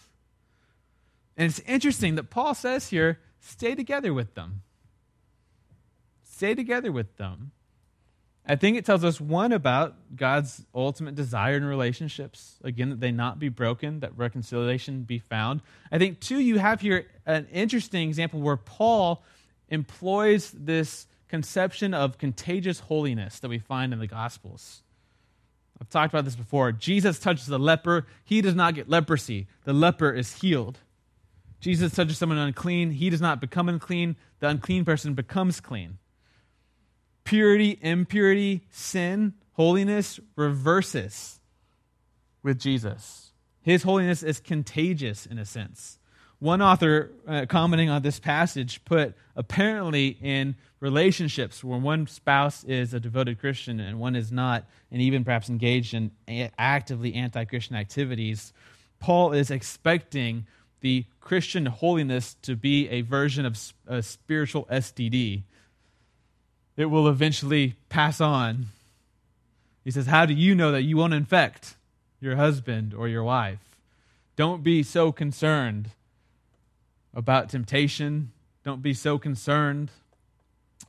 And 1.37 1.49
it's 1.49 1.59
interesting 1.61 2.15
that 2.15 2.29
Paul 2.29 2.55
says 2.55 2.89
here 2.89 3.19
stay 3.39 3.75
together 3.75 4.13
with 4.13 4.33
them. 4.35 4.61
stay 6.35 6.53
together 6.53 6.91
with 6.91 7.15
them. 7.15 7.51
I 8.47 8.55
think 8.55 8.77
it 8.77 8.85
tells 8.85 9.03
us 9.03 9.19
one 9.19 9.51
about 9.51 9.95
God's 10.15 10.65
ultimate 10.75 11.15
desire 11.15 11.55
in 11.55 11.65
relationships. 11.65 12.57
Again, 12.63 12.89
that 12.89 12.99
they 12.99 13.11
not 13.11 13.39
be 13.39 13.49
broken, 13.49 14.01
that 14.01 14.15
reconciliation 14.15 15.03
be 15.03 15.17
found. 15.17 15.61
I 15.91 15.97
think, 15.97 16.19
two, 16.19 16.39
you 16.39 16.59
have 16.59 16.81
here 16.81 17.07
an 17.25 17.47
interesting 17.51 18.07
example 18.07 18.41
where 18.41 18.57
Paul 18.57 19.23
employs 19.69 20.51
this 20.51 21.07
conception 21.27 21.93
of 21.93 22.19
contagious 22.19 22.81
holiness 22.81 23.39
that 23.39 23.49
we 23.49 23.57
find 23.57 23.93
in 23.93 23.99
the 23.99 24.07
Gospels. 24.07 24.83
I've 25.81 25.89
talked 25.89 26.13
about 26.13 26.25
this 26.25 26.35
before. 26.35 26.71
Jesus 26.71 27.19
touches 27.19 27.49
a 27.49 27.57
leper, 27.57 28.05
he 28.23 28.41
does 28.41 28.55
not 28.55 28.75
get 28.75 28.89
leprosy, 28.89 29.47
the 29.63 29.73
leper 29.73 30.11
is 30.11 30.41
healed. 30.41 30.79
Jesus 31.59 31.93
touches 31.93 32.17
someone 32.17 32.37
unclean, 32.37 32.91
he 32.91 33.09
does 33.09 33.21
not 33.21 33.41
become 33.41 33.67
unclean, 33.69 34.15
the 34.39 34.47
unclean 34.47 34.85
person 34.85 35.13
becomes 35.13 35.59
clean 35.59 35.97
purity, 37.25 37.79
impurity, 37.81 38.61
sin, 38.69 39.33
holiness 39.53 40.19
reverses 40.35 41.39
with 42.43 42.59
Jesus. 42.59 43.31
His 43.61 43.83
holiness 43.83 44.23
is 44.23 44.39
contagious 44.39 45.25
in 45.25 45.39
a 45.39 45.45
sense. 45.45 45.97
One 46.45 46.61
author 46.61 47.09
uh, 47.27 47.47
commenting 47.49 47.89
on 47.89 48.03
this 48.03 48.19
passage 48.19 48.85
put 48.85 49.15
apparently 49.35 50.15
in 50.21 50.53
relationships 50.79 51.63
where 51.63 51.79
one 51.79 52.05
spouse 52.05 52.63
is 52.65 52.93
a 52.93 52.99
devoted 52.99 53.39
Christian 53.39 53.79
and 53.79 53.99
one 53.99 54.15
is 54.15 54.31
not, 54.31 54.63
and 54.91 55.01
even 55.01 55.23
perhaps 55.23 55.49
engaged 55.49 55.95
in 55.95 56.11
actively 56.59 57.15
anti 57.15 57.45
Christian 57.45 57.75
activities, 57.75 58.53
Paul 58.99 59.33
is 59.33 59.49
expecting 59.49 60.45
the 60.81 61.05
Christian 61.19 61.65
holiness 61.65 62.35
to 62.43 62.55
be 62.55 62.89
a 62.89 63.01
version 63.01 63.43
of 63.47 63.57
a 63.87 64.03
spiritual 64.03 64.65
STD 64.65 65.41
it 66.77 66.85
will 66.85 67.07
eventually 67.07 67.73
pass 67.89 68.21
on. 68.21 68.67
He 69.83 69.89
says, 69.89 70.05
How 70.05 70.27
do 70.27 70.35
you 70.35 70.53
know 70.53 70.71
that 70.73 70.83
you 70.83 70.95
won't 70.95 71.15
infect 71.15 71.73
your 72.21 72.35
husband 72.35 72.93
or 72.93 73.07
your 73.07 73.23
wife? 73.23 73.57
Don't 74.35 74.63
be 74.63 74.83
so 74.83 75.11
concerned 75.11 75.89
about 77.15 77.49
temptation. 77.49 78.31
Don't 78.63 78.81
be 78.81 78.93
so 78.93 79.17
concerned 79.17 79.91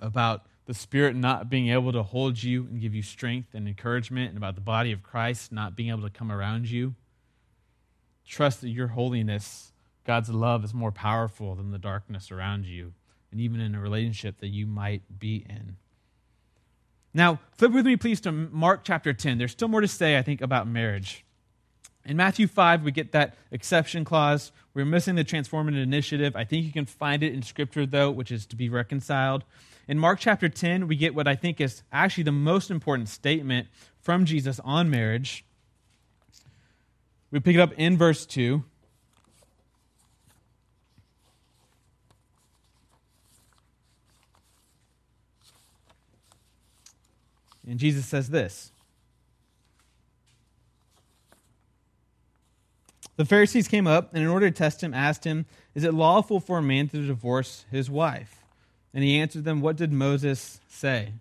about 0.01 0.47
the 0.67 0.75
Spirit 0.75 1.15
not 1.15 1.49
being 1.49 1.69
able 1.69 1.93
to 1.93 2.03
hold 2.03 2.43
you 2.43 2.65
and 2.65 2.81
give 2.81 2.95
you 2.95 3.03
strength 3.03 3.55
and 3.55 3.69
encouragement, 3.69 4.31
and 4.31 4.37
about 4.37 4.57
the 4.57 4.61
body 4.61 4.93
of 4.93 5.03
Christ 5.03 5.53
not 5.53 5.77
being 5.77 5.91
able 5.91 6.03
to 6.03 6.11
come 6.11 6.33
around 6.33 6.69
you. 6.69 6.95
Trust 8.27 8.63
that 8.63 8.71
your 8.71 8.89
holiness, 8.89 9.73
God's 10.05 10.31
love, 10.31 10.65
is 10.65 10.75
more 10.75 10.91
powerful 10.91 11.55
than 11.55 11.71
the 11.71 11.79
darkness 11.79 12.33
around 12.33 12.67
you 12.67 12.93
and 13.31 13.41
even 13.43 13.61
in 13.61 13.75
a 13.75 13.81
relationship 13.81 14.39
that 14.41 14.49
you 14.49 14.67
might 14.67 15.03
be 15.19 15.45
in. 15.47 15.77
Now, 17.13 17.39
flip 17.53 17.73
with 17.73 17.85
me, 17.85 17.97
please, 17.97 18.19
to 18.23 18.33
Mark 18.33 18.81
chapter 18.83 19.13
10. 19.13 19.37
There's 19.37 19.53
still 19.53 19.69
more 19.69 19.83
to 19.83 19.89
say, 19.89 20.17
I 20.17 20.23
think, 20.23 20.41
about 20.41 20.67
marriage. 20.67 21.23
In 22.07 22.17
Matthew 22.17 22.47
5, 22.47 22.85
we 22.85 22.93
get 22.93 23.11
that 23.13 23.35
exception 23.51 24.05
clause. 24.05 24.53
We're 24.75 24.85
missing 24.85 25.17
the 25.17 25.25
transformative 25.25 25.83
initiative. 25.83 26.37
I 26.37 26.45
think 26.45 26.65
you 26.65 26.73
can 26.73 26.87
find 26.87 27.25
it 27.25 27.35
in 27.35 27.43
Scripture, 27.43 27.85
though, 27.85 28.13
which 28.13 28.31
is 28.31 28.47
to 28.47 28.57
be 28.57 28.69
reconciled. 28.69 29.43
In 29.89 29.99
Mark 29.99 30.21
chapter 30.21 30.49
10, 30.49 30.87
we 30.87 30.95
get 30.95 31.17
what 31.17 31.27
I 31.27 31.35
think 31.35 31.61
is 31.61 31.83
actually 31.93 32.23
the 32.23 32.33
most 32.33 32.71
important 32.71 33.09
statement 33.09 33.67
from 34.01 34.25
Jesus 34.25 34.61
on 34.61 34.89
marriage. 34.89 35.45
We 37.33 37.41
pick 37.41 37.57
it 37.57 37.61
up 37.61 37.73
in 37.73 37.97
verse 37.97 38.25
2. 38.25 38.63
And 47.69 47.81
Jesus 47.81 48.07
says 48.07 48.31
this 48.31 48.71
The 53.17 53.25
Pharisees 53.25 53.69
came 53.69 53.87
up, 53.87 54.13
and 54.13 54.23
in 54.23 54.29
order 54.29 54.51
to 54.51 54.57
test 54.57 54.83
him, 54.83 54.93
asked 54.93 55.25
him, 55.25 55.47
Is 55.75 55.85
it 55.85 55.95
lawful 55.95 56.39
for 56.39 56.59
a 56.59 56.63
man 56.63 56.89
to 56.89 57.07
divorce 57.07 57.65
his 57.71 57.91
wife? 57.91 58.45
And 58.93 59.03
he 59.03 59.19
answered 59.19 59.45
them, 59.45 59.61
What 59.61 59.77
did 59.77 59.93
Moses 59.93 60.61
say? 60.69 61.13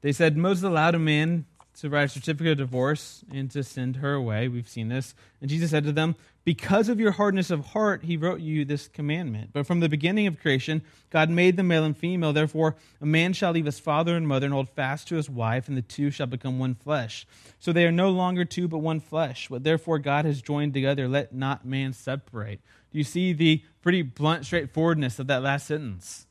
They 0.00 0.12
said, 0.12 0.36
Moses 0.36 0.64
allowed 0.64 0.94
a 0.94 1.00
man 1.00 1.46
to 1.80 1.88
write 1.88 2.04
a 2.04 2.08
certificate 2.08 2.52
of 2.52 2.58
divorce 2.58 3.24
and 3.32 3.50
to 3.52 3.62
send 3.62 3.96
her 3.96 4.14
away. 4.14 4.48
We've 4.48 4.68
seen 4.68 4.88
this. 4.88 5.14
And 5.40 5.48
Jesus 5.48 5.70
said 5.70 5.84
to 5.84 5.92
them, 5.92 6.16
Because 6.44 6.88
of 6.88 6.98
your 6.98 7.12
hardness 7.12 7.50
of 7.50 7.66
heart, 7.66 8.04
he 8.04 8.16
wrote 8.16 8.40
you 8.40 8.64
this 8.64 8.88
commandment. 8.88 9.50
But 9.52 9.66
from 9.66 9.80
the 9.80 9.88
beginning 9.88 10.26
of 10.26 10.40
creation, 10.40 10.82
God 11.10 11.30
made 11.30 11.56
them 11.56 11.68
male 11.68 11.84
and 11.84 11.96
female. 11.96 12.32
Therefore, 12.32 12.74
a 13.00 13.06
man 13.06 13.32
shall 13.32 13.52
leave 13.52 13.66
his 13.66 13.78
father 13.78 14.16
and 14.16 14.26
mother 14.26 14.46
and 14.46 14.54
hold 14.54 14.68
fast 14.68 15.06
to 15.08 15.16
his 15.16 15.30
wife, 15.30 15.68
and 15.68 15.76
the 15.76 15.82
two 15.82 16.10
shall 16.10 16.26
become 16.26 16.58
one 16.58 16.74
flesh. 16.74 17.26
So 17.60 17.72
they 17.72 17.86
are 17.86 17.92
no 17.92 18.10
longer 18.10 18.44
two, 18.44 18.66
but 18.66 18.78
one 18.78 19.00
flesh. 19.00 19.48
What 19.48 19.62
therefore 19.62 20.00
God 20.00 20.24
has 20.24 20.42
joined 20.42 20.74
together, 20.74 21.06
let 21.06 21.32
not 21.32 21.64
man 21.64 21.92
separate. 21.92 22.60
Do 22.90 22.98
you 22.98 23.04
see 23.04 23.32
the 23.32 23.62
pretty 23.82 24.02
blunt 24.02 24.46
straightforwardness 24.46 25.18
of 25.18 25.28
that 25.28 25.42
last 25.42 25.68
sentence? 25.68 26.26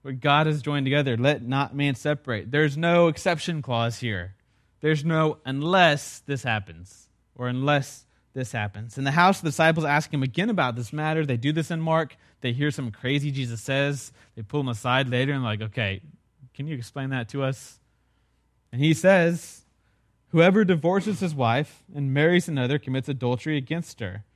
What 0.00 0.20
God 0.20 0.46
has 0.46 0.62
joined 0.62 0.86
together, 0.86 1.16
let 1.16 1.42
not 1.42 1.74
man 1.74 1.94
separate. 1.94 2.50
There's 2.50 2.76
no 2.76 3.08
exception 3.08 3.60
clause 3.60 3.98
here. 3.98 4.34
There's 4.84 5.02
no 5.02 5.38
unless 5.46 6.18
this 6.26 6.42
happens 6.42 7.08
or 7.36 7.48
unless 7.48 8.04
this 8.34 8.52
happens. 8.52 8.98
In 8.98 9.04
the 9.04 9.12
house, 9.12 9.40
the 9.40 9.48
disciples 9.48 9.86
ask 9.86 10.12
him 10.12 10.22
again 10.22 10.50
about 10.50 10.76
this 10.76 10.92
matter. 10.92 11.24
They 11.24 11.38
do 11.38 11.52
this 11.52 11.70
in 11.70 11.80
Mark. 11.80 12.18
They 12.42 12.52
hear 12.52 12.70
some 12.70 12.90
crazy 12.90 13.30
Jesus 13.30 13.62
says. 13.62 14.12
They 14.36 14.42
pull 14.42 14.60
him 14.60 14.68
aside 14.68 15.08
later 15.08 15.32
and, 15.32 15.42
like, 15.42 15.62
okay, 15.62 16.02
can 16.52 16.66
you 16.66 16.74
explain 16.76 17.08
that 17.08 17.30
to 17.30 17.42
us? 17.42 17.80
And 18.72 18.82
he 18.82 18.92
says, 18.92 19.64
Whoever 20.32 20.66
divorces 20.66 21.20
his 21.20 21.34
wife 21.34 21.82
and 21.94 22.12
marries 22.12 22.46
another 22.46 22.78
commits 22.78 23.08
adultery 23.08 23.56
against 23.56 24.00
her. 24.00 24.26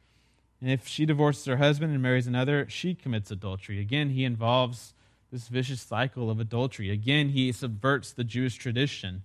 And 0.62 0.70
if 0.70 0.88
she 0.88 1.04
divorces 1.04 1.44
her 1.44 1.58
husband 1.58 1.92
and 1.92 2.00
marries 2.00 2.26
another, 2.26 2.66
she 2.70 2.94
commits 2.94 3.30
adultery. 3.30 3.80
Again, 3.82 4.08
he 4.08 4.24
involves 4.24 4.94
this 5.30 5.48
vicious 5.48 5.82
cycle 5.82 6.30
of 6.30 6.40
adultery. 6.40 6.90
Again, 6.90 7.28
he 7.28 7.52
subverts 7.52 8.14
the 8.14 8.24
Jewish 8.24 8.54
tradition 8.54 9.24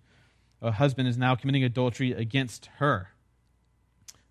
a 0.63 0.71
husband 0.71 1.09
is 1.09 1.17
now 1.17 1.35
committing 1.35 1.63
adultery 1.63 2.13
against 2.13 2.67
her. 2.77 3.09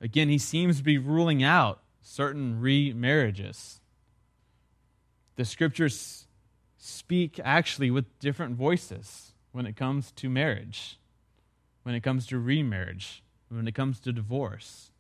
Again, 0.01 0.31
he 0.31 0.39
seems 0.39 0.79
to 0.79 0.83
be 0.83 0.99
ruling 0.99 1.43
out 1.43 1.83
certain 2.01 2.61
remarriages. 2.61 3.81
The 5.37 5.45
scriptures 5.45 6.27
speak 6.79 7.39
actually 7.45 7.91
with 7.91 8.19
different 8.19 8.57
voices 8.57 9.35
when 9.53 9.67
it 9.67 9.77
comes 9.77 10.11
to 10.13 10.31
marriage, 10.31 10.99
when 11.83 11.95
it 11.95 12.03
comes 12.03 12.27
to 12.29 12.39
remarriage, 12.39 13.23
when 13.49 13.69
it 13.69 13.75
comes 13.75 14.01
to 14.01 14.13
divorce. 14.13 14.91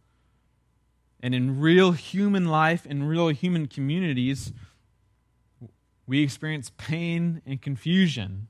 And 1.23 1.35
in 1.35 1.61
real 1.61 1.92
human 1.92 2.47
life, 2.47 2.85
in 2.85 3.05
real 3.05 3.29
human 3.29 3.66
communities, 3.66 4.53
we 6.07 6.23
experience 6.23 6.71
pain 6.77 7.40
and 7.47 7.62
confusion 7.62 8.49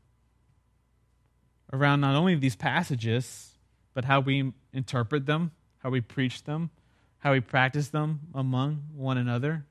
around 1.72 2.00
not 2.00 2.14
only 2.14 2.34
these 2.34 2.56
passages, 2.56 3.52
but 3.94 4.04
how 4.04 4.20
we 4.20 4.52
interpret 4.72 5.26
them, 5.26 5.52
how 5.78 5.90
we 5.90 6.00
preach 6.00 6.44
them, 6.44 6.70
how 7.18 7.32
we 7.32 7.40
practice 7.40 7.88
them 7.88 8.20
among 8.34 8.82
one 8.94 9.16
another. 9.16 9.64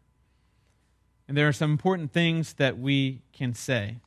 And 1.27 1.37
there 1.37 1.47
are 1.47 1.53
some 1.53 1.71
important 1.71 2.11
things 2.11 2.53
that 2.53 2.77
we 2.79 3.21
can 3.33 3.53
say. 3.53 3.97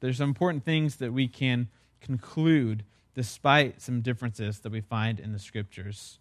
There's 0.00 0.18
some 0.18 0.28
important 0.28 0.64
things 0.64 0.96
that 0.96 1.12
we 1.12 1.28
can 1.28 1.68
conclude 2.00 2.84
despite 3.14 3.80
some 3.80 4.02
differences 4.02 4.60
that 4.60 4.72
we 4.72 4.80
find 4.80 5.18
in 5.18 5.32
the 5.32 5.38
scriptures. 5.38 6.18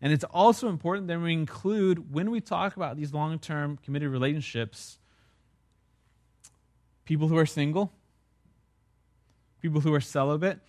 And 0.00 0.12
it's 0.12 0.24
also 0.24 0.68
important 0.68 1.08
that 1.08 1.20
we 1.20 1.32
include, 1.32 2.12
when 2.12 2.30
we 2.30 2.40
talk 2.40 2.76
about 2.76 2.96
these 2.96 3.12
long 3.12 3.38
term 3.38 3.78
committed 3.84 4.10
relationships, 4.10 4.98
people 7.04 7.28
who 7.28 7.36
are 7.36 7.46
single, 7.46 7.92
people 9.60 9.80
who 9.80 9.94
are 9.94 10.00
celibate. 10.00 10.60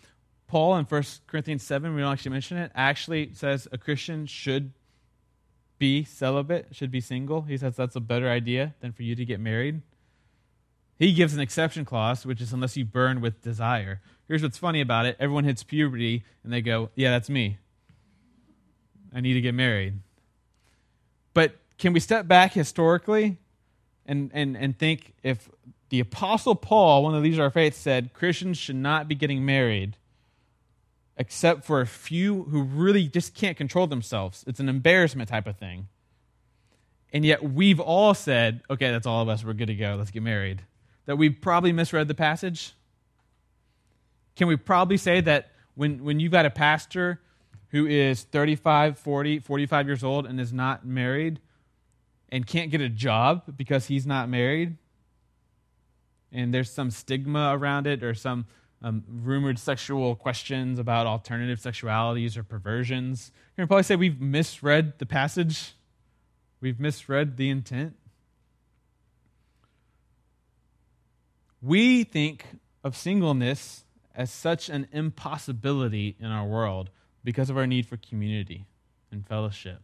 Paul 0.48 0.78
in 0.78 0.86
1 0.86 1.04
Corinthians 1.28 1.64
7, 1.64 1.94
we 1.94 2.02
don't 2.02 2.12
actually 2.12 2.32
mention 2.32 2.58
it, 2.58 2.72
actually 2.74 3.34
says 3.34 3.68
a 3.72 3.78
Christian 3.78 4.26
should 4.26 4.74
be 5.78 6.04
celibate, 6.04 6.68
should 6.72 6.92
be 6.92 7.00
single. 7.00 7.44
He 7.44 7.58
says 7.58 7.76
that's 7.76 7.96
a 7.96 8.02
better 8.02 8.30
idea 8.30 8.76
than 8.82 8.92
for 8.92 9.04
you 9.04 9.16
to 9.16 9.26
get 9.26 9.40
married. 9.40 9.82
He 10.98 11.14
gives 11.14 11.34
an 11.34 11.40
exception 11.40 11.86
clause, 11.86 12.26
which 12.26 12.42
is 12.42 12.52
unless 12.52 12.76
you 12.76 12.84
burn 12.84 13.22
with 13.22 13.42
desire. 13.42 14.02
Here's 14.28 14.44
what's 14.44 14.58
funny 14.58 14.82
about 14.82 15.06
it 15.06 15.16
everyone 15.20 15.46
hits 15.46 15.64
puberty 15.64 16.24
and 16.44 16.52
they 16.52 16.62
go, 16.62 16.90
Yeah, 16.96 17.12
that's 17.12 17.30
me. 17.30 17.58
I 19.14 19.22
need 19.22 19.34
to 19.34 19.42
get 19.42 19.56
married. 19.56 20.00
But 21.34 21.56
can 21.78 21.94
we 21.94 22.00
step 22.00 22.28
back 22.28 22.54
historically 22.54 23.38
and, 24.06 24.30
and, 24.34 24.58
and 24.58 24.78
think 24.78 25.14
if 25.24 25.50
the 25.90 26.00
Apostle 26.00 26.56
Paul, 26.56 27.04
one 27.04 27.16
of 27.16 27.22
the 27.22 27.24
leaders 27.24 27.40
of 27.40 27.44
our 27.44 27.50
faith, 27.50 27.76
said 27.76 28.14
Christians 28.14 28.58
should 28.58 28.76
not 28.76 29.08
be 29.08 29.16
getting 29.16 29.46
married 29.46 29.98
except 31.18 31.66
for 31.66 31.82
a 31.82 31.86
few 31.86 32.44
who 32.44 32.64
really 32.64 33.08
just 33.08 33.36
can't 33.36 33.58
control 33.58 33.88
themselves. 33.88 34.46
It's 34.48 34.62
an 34.62 34.70
embarrassment 34.70 35.28
type 35.28 35.48
of 35.48 35.58
thing. 35.58 35.90
And 37.12 37.26
yet 37.26 37.44
we've 37.44 37.80
all 37.80 38.14
said, 38.14 38.62
okay, 38.70 38.90
that's 38.92 39.06
all 39.06 39.22
of 39.22 39.28
us. 39.30 39.44
We're 39.44 39.54
good 39.54 39.68
to 39.68 39.76
go. 39.76 39.96
Let's 39.98 40.12
get 40.12 40.24
married. 40.24 40.62
that 41.06 41.18
we 41.18 41.30
probably 41.30 41.74
misread 41.74 42.08
the 42.08 42.14
passage? 42.14 42.74
Can 44.36 44.48
we 44.48 44.56
probably 44.56 44.96
say 44.96 45.20
that 45.22 45.52
when, 45.76 46.04
when 46.06 46.20
you've 46.20 46.32
got 46.32 46.46
a 46.46 46.50
pastor 46.50 47.20
who 47.70 47.86
is 47.86 48.24
35, 48.24 48.98
40, 48.98 49.40
45 49.40 49.88
years 49.88 50.04
old 50.04 50.26
and 50.26 50.40
is 50.40 50.54
not 50.54 50.86
married 50.86 51.40
and 52.30 52.48
can't 52.48 52.72
get 52.72 52.80
a 52.80 52.90
job 52.90 53.44
because 53.58 53.88
he's 53.88 54.06
not 54.06 54.30
married, 54.30 54.78
and 56.32 56.54
there's 56.54 56.72
some 56.72 56.92
stigma 56.92 57.52
around 57.56 57.88
it 57.88 58.04
or 58.04 58.14
some 58.14 58.46
um, 58.82 59.04
rumored 59.08 59.60
sexual 59.60 60.16
questions 60.16 60.80
about 60.80 61.06
alternative 61.06 61.60
sexualities 61.60 62.38
or 62.38 62.44
perversions, 62.44 63.32
You 63.34 63.56
can 63.56 63.64
we 63.64 63.68
probably 63.68 63.84
say 63.84 63.96
we've 63.96 64.22
misread 64.22 65.00
the 65.00 65.06
passage? 65.06 65.74
We've 66.62 66.80
misread 66.80 67.38
the 67.38 67.50
intent? 67.50 67.96
We 71.62 72.06
think 72.06 72.46
of 72.84 72.96
singleness 72.96 73.84
as 74.16 74.32
such 74.32 74.70
an 74.70 74.88
impossibility 74.92 76.16
in 76.20 76.28
our 76.28 76.46
world 76.46 76.90
because 77.24 77.50
of 77.50 77.58
our 77.58 77.68
need 77.68 77.86
for 77.86 77.98
community 77.98 78.66
and 79.12 79.28
fellowship, 79.28 79.82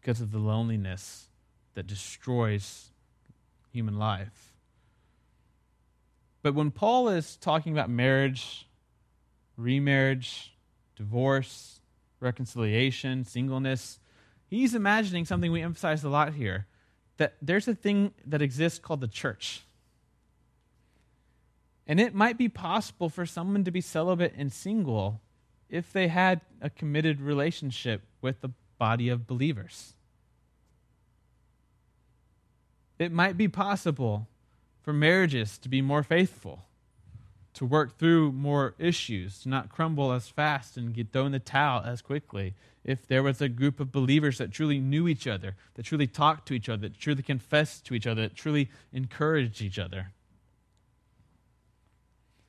because 0.00 0.20
of 0.20 0.30
the 0.30 0.38
loneliness 0.38 1.28
that 1.74 1.86
destroys 1.86 2.90
human 3.72 3.98
life. 3.98 4.49
But 6.42 6.54
when 6.54 6.70
Paul 6.70 7.08
is 7.08 7.36
talking 7.36 7.72
about 7.72 7.90
marriage, 7.90 8.66
remarriage, 9.56 10.54
divorce, 10.96 11.80
reconciliation, 12.20 13.24
singleness, 13.24 13.98
he's 14.46 14.74
imagining 14.74 15.24
something 15.24 15.52
we 15.52 15.62
emphasize 15.62 16.02
a 16.04 16.08
lot 16.08 16.34
here 16.34 16.66
that 17.18 17.34
there's 17.42 17.68
a 17.68 17.74
thing 17.74 18.12
that 18.26 18.40
exists 18.40 18.78
called 18.78 19.02
the 19.02 19.08
church. 19.08 19.62
And 21.86 22.00
it 22.00 22.14
might 22.14 22.38
be 22.38 22.48
possible 22.48 23.10
for 23.10 23.26
someone 23.26 23.64
to 23.64 23.70
be 23.70 23.80
celibate 23.80 24.32
and 24.36 24.50
single 24.52 25.20
if 25.68 25.92
they 25.92 26.08
had 26.08 26.40
a 26.62 26.70
committed 26.70 27.20
relationship 27.20 28.02
with 28.22 28.40
the 28.40 28.50
body 28.78 29.08
of 29.08 29.26
believers. 29.26 29.94
It 32.98 33.12
might 33.12 33.36
be 33.36 33.48
possible 33.48 34.28
for 34.82 34.92
marriages 34.92 35.58
to 35.58 35.68
be 35.68 35.82
more 35.82 36.02
faithful, 36.02 36.62
to 37.54 37.64
work 37.64 37.98
through 37.98 38.32
more 38.32 38.74
issues, 38.78 39.40
to 39.40 39.48
not 39.48 39.68
crumble 39.68 40.12
as 40.12 40.28
fast 40.28 40.76
and 40.76 40.94
get 40.94 41.12
thrown 41.12 41.32
the 41.32 41.38
towel 41.38 41.82
as 41.84 42.02
quickly. 42.02 42.54
If 42.84 43.06
there 43.06 43.22
was 43.22 43.40
a 43.42 43.48
group 43.48 43.78
of 43.78 43.92
believers 43.92 44.38
that 44.38 44.52
truly 44.52 44.78
knew 44.78 45.06
each 45.06 45.26
other, 45.26 45.54
that 45.74 45.84
truly 45.84 46.06
talked 46.06 46.48
to 46.48 46.54
each 46.54 46.68
other, 46.68 46.88
that 46.88 46.98
truly 46.98 47.22
confessed 47.22 47.84
to 47.86 47.94
each 47.94 48.06
other, 48.06 48.22
that 48.22 48.34
truly 48.34 48.70
encouraged 48.92 49.60
each 49.60 49.78
other. 49.78 50.12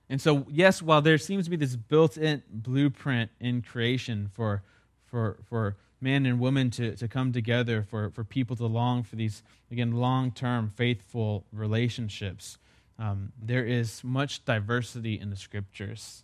And 0.10 0.22
so, 0.22 0.46
yes, 0.50 0.82
while 0.82 1.02
there 1.02 1.18
seems 1.18 1.46
to 1.46 1.50
be 1.50 1.56
this 1.56 1.76
built 1.76 2.18
in 2.18 2.44
blueprint 2.50 3.32
in 3.40 3.62
creation 3.62 4.30
for, 4.34 4.62
for, 5.06 5.38
for 5.50 5.78
man 6.02 6.26
and 6.26 6.40
woman 6.40 6.72
to, 6.72 6.96
to 6.96 7.08
come 7.08 7.32
together, 7.32 7.86
for, 7.88 8.10
for 8.10 8.24
people 8.24 8.56
to 8.56 8.66
long 8.66 9.04
for 9.04 9.16
these, 9.16 9.44
again, 9.72 9.92
long 9.92 10.32
term, 10.32 10.70
faithful 10.70 11.46
relationships. 11.54 12.58
Um, 12.98 13.32
there 13.42 13.64
is 13.64 14.04
much 14.04 14.44
diversity 14.46 15.20
in 15.20 15.30
the 15.30 15.36
scriptures. 15.36 16.24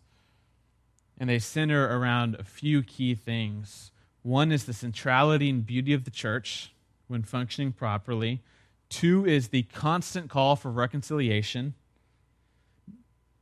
And 1.18 1.30
they 1.30 1.40
center 1.40 1.98
around 1.98 2.36
a 2.36 2.44
few 2.44 2.84
key 2.84 3.16
things. 3.16 3.92
One 4.22 4.52
is 4.52 4.66
the 4.66 4.74
centrality 4.74 5.50
and 5.50 5.66
beauty 5.66 5.94
of 5.94 6.04
the 6.04 6.12
church 6.12 6.72
when 7.08 7.24
functioning 7.24 7.72
properly, 7.72 8.42
two 8.90 9.26
is 9.26 9.48
the 9.50 9.64
constant 9.64 10.30
call 10.30 10.56
for 10.56 10.70
reconciliation. 10.70 11.74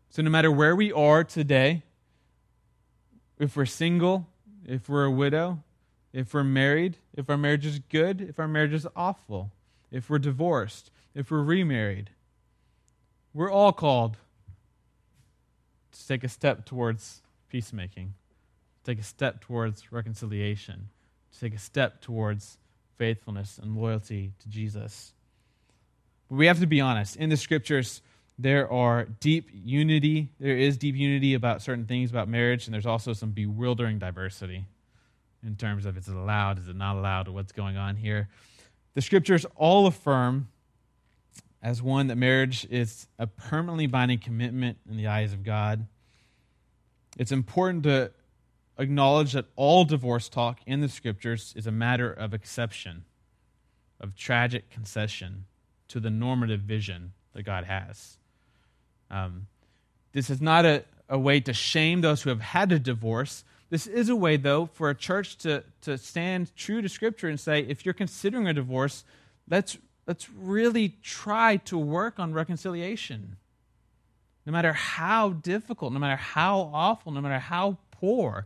So, 0.09 0.21
no 0.21 0.29
matter 0.29 0.51
where 0.51 0.75
we 0.75 0.91
are 0.91 1.23
today, 1.23 1.83
if 3.39 3.57
we're 3.57 3.65
single, 3.65 4.27
if 4.65 4.87
we're 4.87 5.05
a 5.05 5.11
widow, 5.11 5.63
if 6.15 6.33
we're 6.33 6.45
married, 6.45 6.95
if 7.13 7.29
our 7.29 7.35
marriage 7.35 7.65
is 7.65 7.79
good, 7.79 8.21
if 8.21 8.39
our 8.39 8.47
marriage 8.47 8.73
is 8.73 8.87
awful, 8.95 9.51
if 9.91 10.09
we're 10.09 10.17
divorced, 10.17 10.89
if 11.13 11.29
we're 11.29 11.43
remarried. 11.43 12.09
We're 13.33 13.51
all 13.51 13.73
called 13.73 14.15
to 15.91 16.07
take 16.07 16.23
a 16.23 16.29
step 16.29 16.65
towards 16.65 17.21
peacemaking, 17.49 18.13
to 18.77 18.91
take 18.91 18.97
a 18.97 19.03
step 19.03 19.41
towards 19.41 19.91
reconciliation, 19.91 20.87
to 21.33 21.39
take 21.41 21.53
a 21.53 21.59
step 21.59 22.01
towards 22.01 22.59
faithfulness 22.97 23.59
and 23.61 23.75
loyalty 23.75 24.31
to 24.39 24.47
Jesus. 24.47 25.11
But 26.29 26.37
we 26.37 26.45
have 26.45 26.61
to 26.61 26.65
be 26.65 26.79
honest. 26.79 27.17
In 27.17 27.29
the 27.29 27.35
scriptures, 27.35 28.01
there 28.39 28.71
are 28.71 29.03
deep 29.19 29.49
unity. 29.53 30.29
There 30.39 30.57
is 30.57 30.77
deep 30.77 30.95
unity 30.95 31.33
about 31.33 31.61
certain 31.61 31.85
things 31.85 32.09
about 32.09 32.29
marriage, 32.29 32.67
and 32.67 32.73
there's 32.73 32.85
also 32.85 33.11
some 33.11 33.31
bewildering 33.31 33.99
diversity 33.99 34.65
in 35.45 35.55
terms 35.55 35.85
of 35.85 35.97
is 35.97 36.07
it 36.07 36.15
allowed, 36.15 36.59
is 36.59 36.67
it 36.67 36.75
not 36.75 36.95
allowed, 36.95 37.27
what's 37.27 37.51
going 37.51 37.77
on 37.77 37.95
here. 37.95 38.29
The 38.93 39.01
scriptures 39.01 39.45
all 39.55 39.87
affirm, 39.87 40.47
as 41.61 41.81
one, 41.81 42.07
that 42.07 42.15
marriage 42.15 42.65
is 42.69 43.07
a 43.19 43.27
permanently 43.27 43.87
binding 43.87 44.19
commitment 44.19 44.77
in 44.89 44.97
the 44.97 45.07
eyes 45.07 45.33
of 45.33 45.43
God. 45.43 45.87
It's 47.17 47.31
important 47.31 47.83
to 47.83 48.11
acknowledge 48.77 49.33
that 49.33 49.45
all 49.55 49.85
divorce 49.85 50.29
talk 50.29 50.59
in 50.65 50.81
the 50.81 50.89
scriptures 50.89 51.53
is 51.55 51.67
a 51.67 51.71
matter 51.71 52.11
of 52.11 52.33
exception, 52.33 53.05
of 53.99 54.15
tragic 54.15 54.69
concession 54.69 55.45
to 55.87 55.99
the 55.99 56.09
normative 56.09 56.61
vision 56.61 57.13
that 57.33 57.43
God 57.43 57.65
has. 57.65 58.17
Um, 59.11 59.47
this 60.13 60.29
is 60.29 60.41
not 60.41 60.65
a, 60.65 60.83
a 61.09 61.19
way 61.19 61.39
to 61.41 61.53
shame 61.53 62.01
those 62.01 62.21
who 62.21 62.29
have 62.29 62.41
had 62.41 62.71
a 62.71 62.79
divorce, 62.79 63.43
this 63.69 63.87
is 63.87 64.09
a 64.09 64.15
way, 64.15 64.37
though, 64.37 64.67
for 64.67 64.89
a 64.89 64.95
church 64.95 65.37
to, 65.37 65.63
to 65.81 65.97
stand 65.97 66.55
true 66.55 66.81
to 66.81 66.89
Scripture 66.89 67.27
and 67.27 67.39
say, 67.39 67.61
if 67.61 67.85
you're 67.85 67.93
considering 67.93 68.47
a 68.47 68.53
divorce, 68.53 69.03
let's, 69.49 69.77
let's 70.05 70.29
really 70.29 70.95
try 71.01 71.57
to 71.57 71.77
work 71.77 72.19
on 72.19 72.33
reconciliation. 72.33 73.37
No 74.45 74.51
matter 74.51 74.73
how 74.73 75.29
difficult, 75.29 75.93
no 75.93 75.99
matter 75.99 76.15
how 76.15 76.69
awful, 76.73 77.11
no 77.11 77.21
matter 77.21 77.39
how 77.39 77.77
poor. 77.89 78.45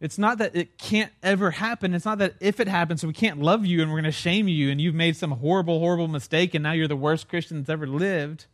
It's 0.00 0.18
not 0.18 0.36
that 0.38 0.54
it 0.54 0.76
can't 0.76 1.12
ever 1.22 1.52
happen. 1.52 1.94
It's 1.94 2.04
not 2.04 2.18
that 2.18 2.34
if 2.40 2.60
it 2.60 2.68
happens, 2.68 3.06
we 3.06 3.14
can't 3.14 3.40
love 3.40 3.64
you 3.64 3.80
and 3.80 3.90
we're 3.90 4.02
going 4.02 4.04
to 4.04 4.12
shame 4.12 4.48
you 4.48 4.70
and 4.70 4.78
you've 4.78 4.94
made 4.94 5.16
some 5.16 5.30
horrible, 5.30 5.78
horrible 5.78 6.08
mistake 6.08 6.52
and 6.52 6.62
now 6.62 6.72
you're 6.72 6.88
the 6.88 6.96
worst 6.96 7.28
Christian 7.28 7.58
that's 7.58 7.70
ever 7.70 7.86
lived. 7.86 8.44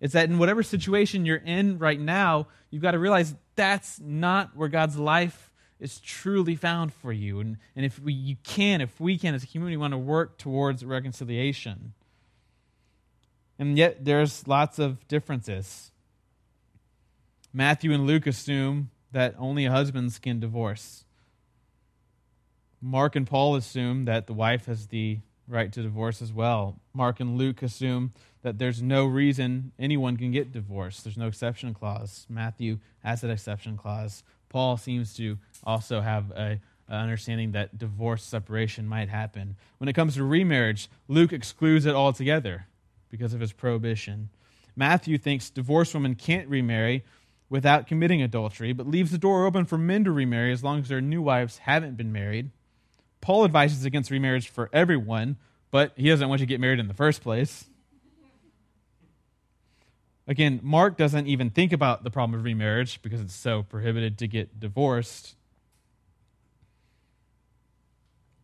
It's 0.00 0.14
that 0.14 0.30
in 0.30 0.38
whatever 0.38 0.62
situation 0.62 1.26
you're 1.26 1.36
in 1.36 1.78
right 1.78 2.00
now, 2.00 2.46
you've 2.70 2.82
got 2.82 2.92
to 2.92 2.98
realize 2.98 3.34
that's 3.54 4.00
not 4.00 4.56
where 4.56 4.68
God's 4.68 4.96
life 4.96 5.50
is 5.78 6.00
truly 6.00 6.56
found 6.56 6.92
for 6.92 7.12
you. 7.12 7.40
And, 7.40 7.56
and 7.76 7.84
if 7.84 7.98
we, 7.98 8.12
you 8.12 8.36
can, 8.42 8.80
if 8.80 8.98
we 9.00 9.18
can 9.18 9.34
as 9.34 9.44
a 9.44 9.46
community, 9.46 9.76
want 9.76 9.92
to 9.92 9.98
work 9.98 10.38
towards 10.38 10.84
reconciliation. 10.84 11.92
And 13.58 13.76
yet, 13.76 14.04
there's 14.04 14.46
lots 14.48 14.78
of 14.78 15.06
differences. 15.06 15.90
Matthew 17.52 17.92
and 17.92 18.06
Luke 18.06 18.26
assume 18.26 18.90
that 19.12 19.34
only 19.38 19.66
husbands 19.66 20.18
can 20.18 20.40
divorce. 20.40 21.04
Mark 22.80 23.16
and 23.16 23.26
Paul 23.26 23.56
assume 23.56 24.06
that 24.06 24.26
the 24.26 24.32
wife 24.32 24.66
has 24.66 24.86
the 24.86 25.18
right 25.46 25.70
to 25.72 25.82
divorce 25.82 26.22
as 26.22 26.32
well. 26.32 26.76
Mark 26.94 27.20
and 27.20 27.36
Luke 27.36 27.62
assume 27.62 28.12
that 28.42 28.58
there's 28.58 28.82
no 28.82 29.04
reason 29.04 29.72
anyone 29.78 30.16
can 30.16 30.30
get 30.30 30.52
divorced. 30.52 31.04
There's 31.04 31.16
no 31.16 31.26
exception 31.26 31.74
clause. 31.74 32.26
Matthew 32.28 32.78
has 33.04 33.20
that 33.20 33.30
exception 33.30 33.76
clause. 33.76 34.22
Paul 34.48 34.76
seems 34.76 35.14
to 35.16 35.38
also 35.64 36.00
have 36.00 36.30
a, 36.30 36.60
a 36.88 36.94
understanding 36.94 37.52
that 37.52 37.78
divorce 37.78 38.22
separation 38.22 38.86
might 38.86 39.08
happen. 39.08 39.56
When 39.78 39.88
it 39.88 39.94
comes 39.94 40.14
to 40.14 40.24
remarriage, 40.24 40.88
Luke 41.06 41.32
excludes 41.32 41.86
it 41.86 41.94
altogether 41.94 42.66
because 43.10 43.34
of 43.34 43.40
his 43.40 43.52
prohibition. 43.52 44.30
Matthew 44.74 45.18
thinks 45.18 45.50
divorced 45.50 45.94
women 45.94 46.14
can't 46.14 46.48
remarry 46.48 47.04
without 47.50 47.86
committing 47.86 48.22
adultery, 48.22 48.72
but 48.72 48.86
leaves 48.86 49.10
the 49.10 49.18
door 49.18 49.44
open 49.44 49.64
for 49.64 49.76
men 49.76 50.04
to 50.04 50.12
remarry 50.12 50.52
as 50.52 50.64
long 50.64 50.80
as 50.80 50.88
their 50.88 51.00
new 51.00 51.20
wives 51.20 51.58
haven't 51.58 51.96
been 51.96 52.12
married. 52.12 52.50
Paul 53.20 53.44
advises 53.44 53.84
against 53.84 54.10
remarriage 54.10 54.48
for 54.48 54.70
everyone, 54.72 55.36
but 55.70 55.92
he 55.96 56.08
doesn't 56.08 56.28
want 56.28 56.40
you 56.40 56.46
to 56.46 56.48
get 56.48 56.60
married 56.60 56.78
in 56.78 56.88
the 56.88 56.94
first 56.94 57.22
place. 57.22 57.66
Again, 60.30 60.60
Mark 60.62 60.96
doesn't 60.96 61.26
even 61.26 61.50
think 61.50 61.72
about 61.72 62.04
the 62.04 62.10
problem 62.10 62.38
of 62.38 62.44
remarriage 62.44 63.02
because 63.02 63.20
it's 63.20 63.34
so 63.34 63.64
prohibited 63.64 64.16
to 64.18 64.28
get 64.28 64.60
divorced. 64.60 65.34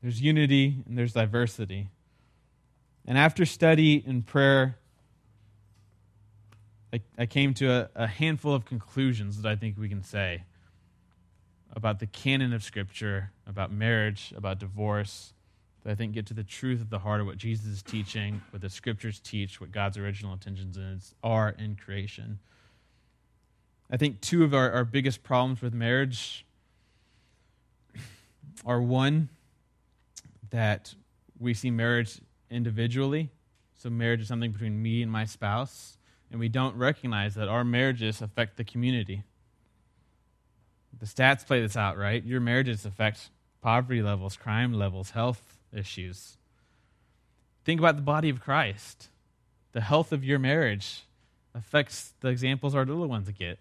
There's 0.02 0.20
unity 0.20 0.82
and 0.84 0.98
there's 0.98 1.12
diversity. 1.12 1.90
And 3.06 3.16
after 3.16 3.46
study 3.46 4.02
and 4.04 4.26
prayer, 4.26 4.78
I, 6.92 7.02
I 7.16 7.26
came 7.26 7.54
to 7.54 7.70
a, 7.70 7.88
a 7.94 8.08
handful 8.08 8.52
of 8.52 8.64
conclusions 8.64 9.40
that 9.40 9.48
I 9.48 9.54
think 9.54 9.78
we 9.78 9.88
can 9.88 10.02
say 10.02 10.42
about 11.72 12.00
the 12.00 12.06
canon 12.08 12.52
of 12.52 12.64
Scripture, 12.64 13.30
about 13.46 13.70
marriage, 13.70 14.34
about 14.36 14.58
divorce, 14.58 15.34
I 15.86 15.94
think 15.94 16.14
get 16.14 16.26
to 16.26 16.34
the 16.34 16.44
truth 16.44 16.80
of 16.80 16.90
the 16.90 16.98
heart 16.98 17.20
of 17.20 17.26
what 17.26 17.38
Jesus 17.38 17.66
is 17.66 17.82
teaching, 17.82 18.42
what 18.50 18.60
the 18.60 18.68
scriptures 18.68 19.20
teach, 19.20 19.60
what 19.60 19.70
God's 19.70 19.96
original 19.96 20.32
intentions 20.32 20.76
is, 20.76 21.14
are 21.22 21.50
in 21.50 21.76
creation. 21.76 22.40
I 23.90 23.96
think 23.96 24.20
two 24.20 24.42
of 24.42 24.52
our, 24.52 24.70
our 24.72 24.84
biggest 24.84 25.22
problems 25.22 25.62
with 25.62 25.72
marriage 25.72 26.44
are 28.64 28.82
one, 28.82 29.28
that 30.50 30.94
we 31.38 31.54
see 31.54 31.70
marriage 31.70 32.20
individually. 32.50 33.30
So, 33.78 33.90
marriage 33.90 34.22
is 34.22 34.28
something 34.28 34.52
between 34.52 34.82
me 34.82 35.02
and 35.02 35.12
my 35.12 35.24
spouse, 35.24 35.98
and 36.30 36.40
we 36.40 36.48
don't 36.48 36.74
recognize 36.76 37.34
that 37.34 37.46
our 37.48 37.62
marriages 37.62 38.22
affect 38.22 38.56
the 38.56 38.64
community. 38.64 39.22
The 40.98 41.06
stats 41.06 41.46
play 41.46 41.60
this 41.60 41.76
out, 41.76 41.98
right? 41.98 42.24
Your 42.24 42.40
marriages 42.40 42.86
affect 42.86 43.30
poverty 43.60 44.02
levels, 44.02 44.36
crime 44.36 44.72
levels, 44.72 45.10
health 45.10 45.55
issues. 45.76 46.36
Think 47.64 47.80
about 47.80 47.96
the 47.96 48.02
body 48.02 48.28
of 48.28 48.40
Christ. 48.40 49.08
The 49.72 49.80
health 49.80 50.12
of 50.12 50.24
your 50.24 50.38
marriage 50.38 51.02
affects 51.54 52.14
the 52.20 52.28
examples 52.28 52.74
our 52.74 52.84
little 52.84 53.08
ones 53.08 53.28
get. 53.36 53.58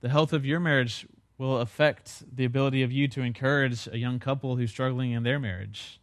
The 0.00 0.08
health 0.08 0.32
of 0.32 0.44
your 0.44 0.60
marriage 0.60 1.06
will 1.38 1.58
affect 1.58 2.24
the 2.34 2.44
ability 2.44 2.82
of 2.82 2.92
you 2.92 3.08
to 3.08 3.22
encourage 3.22 3.86
a 3.88 3.98
young 3.98 4.18
couple 4.18 4.56
who's 4.56 4.70
struggling 4.70 5.12
in 5.12 5.22
their 5.22 5.38
marriage. 5.38 6.00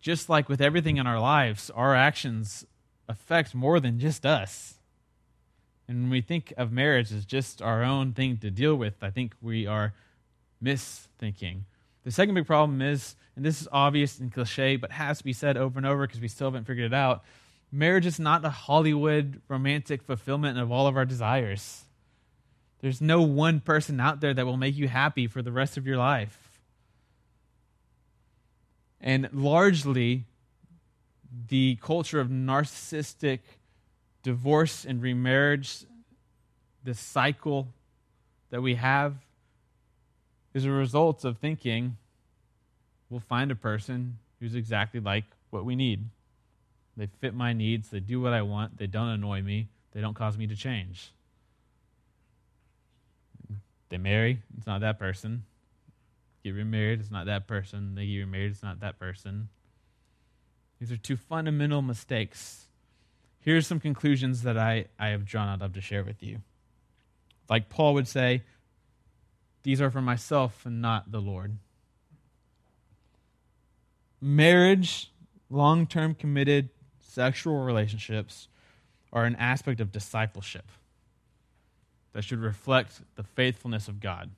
Just 0.00 0.28
like 0.28 0.48
with 0.48 0.60
everything 0.60 0.96
in 0.96 1.06
our 1.06 1.20
lives, 1.20 1.70
our 1.70 1.94
actions 1.94 2.66
affect 3.08 3.54
more 3.54 3.78
than 3.78 3.98
just 3.98 4.26
us. 4.26 4.74
And 5.88 6.02
when 6.02 6.10
we 6.10 6.20
think 6.20 6.52
of 6.56 6.72
marriage 6.72 7.12
as 7.12 7.24
just 7.24 7.60
our 7.60 7.82
own 7.82 8.12
thing 8.12 8.38
to 8.38 8.50
deal 8.50 8.74
with, 8.74 8.94
I 9.02 9.10
think 9.10 9.34
we 9.40 9.66
are 9.66 9.94
misthinking. 10.62 11.62
The 12.04 12.10
second 12.10 12.34
big 12.34 12.46
problem 12.46 12.82
is, 12.82 13.14
and 13.36 13.44
this 13.44 13.60
is 13.60 13.68
obvious 13.70 14.18
and 14.18 14.32
cliche, 14.32 14.76
but 14.76 14.90
has 14.90 15.18
to 15.18 15.24
be 15.24 15.32
said 15.32 15.56
over 15.56 15.78
and 15.78 15.86
over 15.86 16.06
because 16.06 16.20
we 16.20 16.28
still 16.28 16.48
haven't 16.48 16.66
figured 16.66 16.92
it 16.92 16.94
out 16.94 17.24
marriage 17.72 18.04
is 18.04 18.20
not 18.20 18.44
a 18.44 18.50
Hollywood 18.50 19.40
romantic 19.48 20.02
fulfillment 20.02 20.58
of 20.58 20.70
all 20.70 20.86
of 20.86 20.96
our 20.96 21.06
desires. 21.06 21.84
There's 22.80 23.00
no 23.00 23.22
one 23.22 23.60
person 23.60 23.98
out 23.98 24.20
there 24.20 24.34
that 24.34 24.44
will 24.44 24.58
make 24.58 24.76
you 24.76 24.88
happy 24.88 25.26
for 25.26 25.40
the 25.40 25.52
rest 25.52 25.76
of 25.76 25.86
your 25.86 25.96
life. 25.96 26.60
And 29.00 29.28
largely, 29.32 30.24
the 31.48 31.78
culture 31.80 32.20
of 32.20 32.28
narcissistic 32.28 33.40
divorce 34.22 34.84
and 34.84 35.00
remarriage, 35.00 35.84
this 36.84 37.00
cycle 37.00 37.68
that 38.50 38.60
we 38.60 38.74
have, 38.74 39.14
is 40.54 40.64
a 40.64 40.70
result 40.70 41.24
of 41.24 41.38
thinking 41.38 41.96
we'll 43.08 43.20
find 43.20 43.50
a 43.50 43.56
person 43.56 44.18
who's 44.40 44.54
exactly 44.54 45.00
like 45.00 45.24
what 45.50 45.64
we 45.64 45.76
need. 45.76 46.06
They 46.96 47.06
fit 47.20 47.34
my 47.34 47.52
needs, 47.52 47.90
they 47.90 48.00
do 48.00 48.20
what 48.20 48.32
I 48.32 48.42
want, 48.42 48.76
they 48.78 48.86
don't 48.86 49.08
annoy 49.08 49.42
me, 49.42 49.68
they 49.92 50.00
don't 50.00 50.14
cause 50.14 50.36
me 50.36 50.46
to 50.46 50.56
change. 50.56 51.12
They 53.88 53.98
marry, 53.98 54.42
it's 54.56 54.66
not 54.66 54.80
that 54.80 54.98
person. 54.98 55.44
Get 56.42 56.54
remarried, 56.54 57.00
it's 57.00 57.10
not 57.10 57.26
that 57.26 57.46
person. 57.46 57.94
They 57.94 58.06
get 58.06 58.20
remarried, 58.20 58.52
it's 58.52 58.62
not 58.62 58.80
that 58.80 58.98
person. 58.98 59.48
These 60.80 60.90
are 60.90 60.96
two 60.96 61.16
fundamental 61.16 61.82
mistakes. 61.82 62.66
Here's 63.40 63.66
some 63.66 63.80
conclusions 63.80 64.42
that 64.42 64.58
I, 64.58 64.86
I 64.98 65.08
have 65.08 65.24
drawn 65.24 65.48
out 65.48 65.62
of 65.62 65.74
to 65.74 65.80
share 65.80 66.04
with 66.04 66.22
you. 66.22 66.38
Like 67.48 67.68
Paul 67.68 67.94
would 67.94 68.08
say, 68.08 68.42
these 69.62 69.80
are 69.80 69.90
for 69.90 70.02
myself 70.02 70.66
and 70.66 70.82
not 70.82 71.12
the 71.12 71.20
Lord. 71.20 71.56
Marriage, 74.20 75.12
long 75.50 75.86
term 75.86 76.14
committed 76.14 76.70
sexual 77.00 77.64
relationships, 77.64 78.48
are 79.12 79.24
an 79.24 79.36
aspect 79.36 79.80
of 79.80 79.92
discipleship 79.92 80.66
that 82.12 82.24
should 82.24 82.40
reflect 82.40 83.00
the 83.16 83.22
faithfulness 83.22 83.88
of 83.88 84.00
God. 84.00 84.30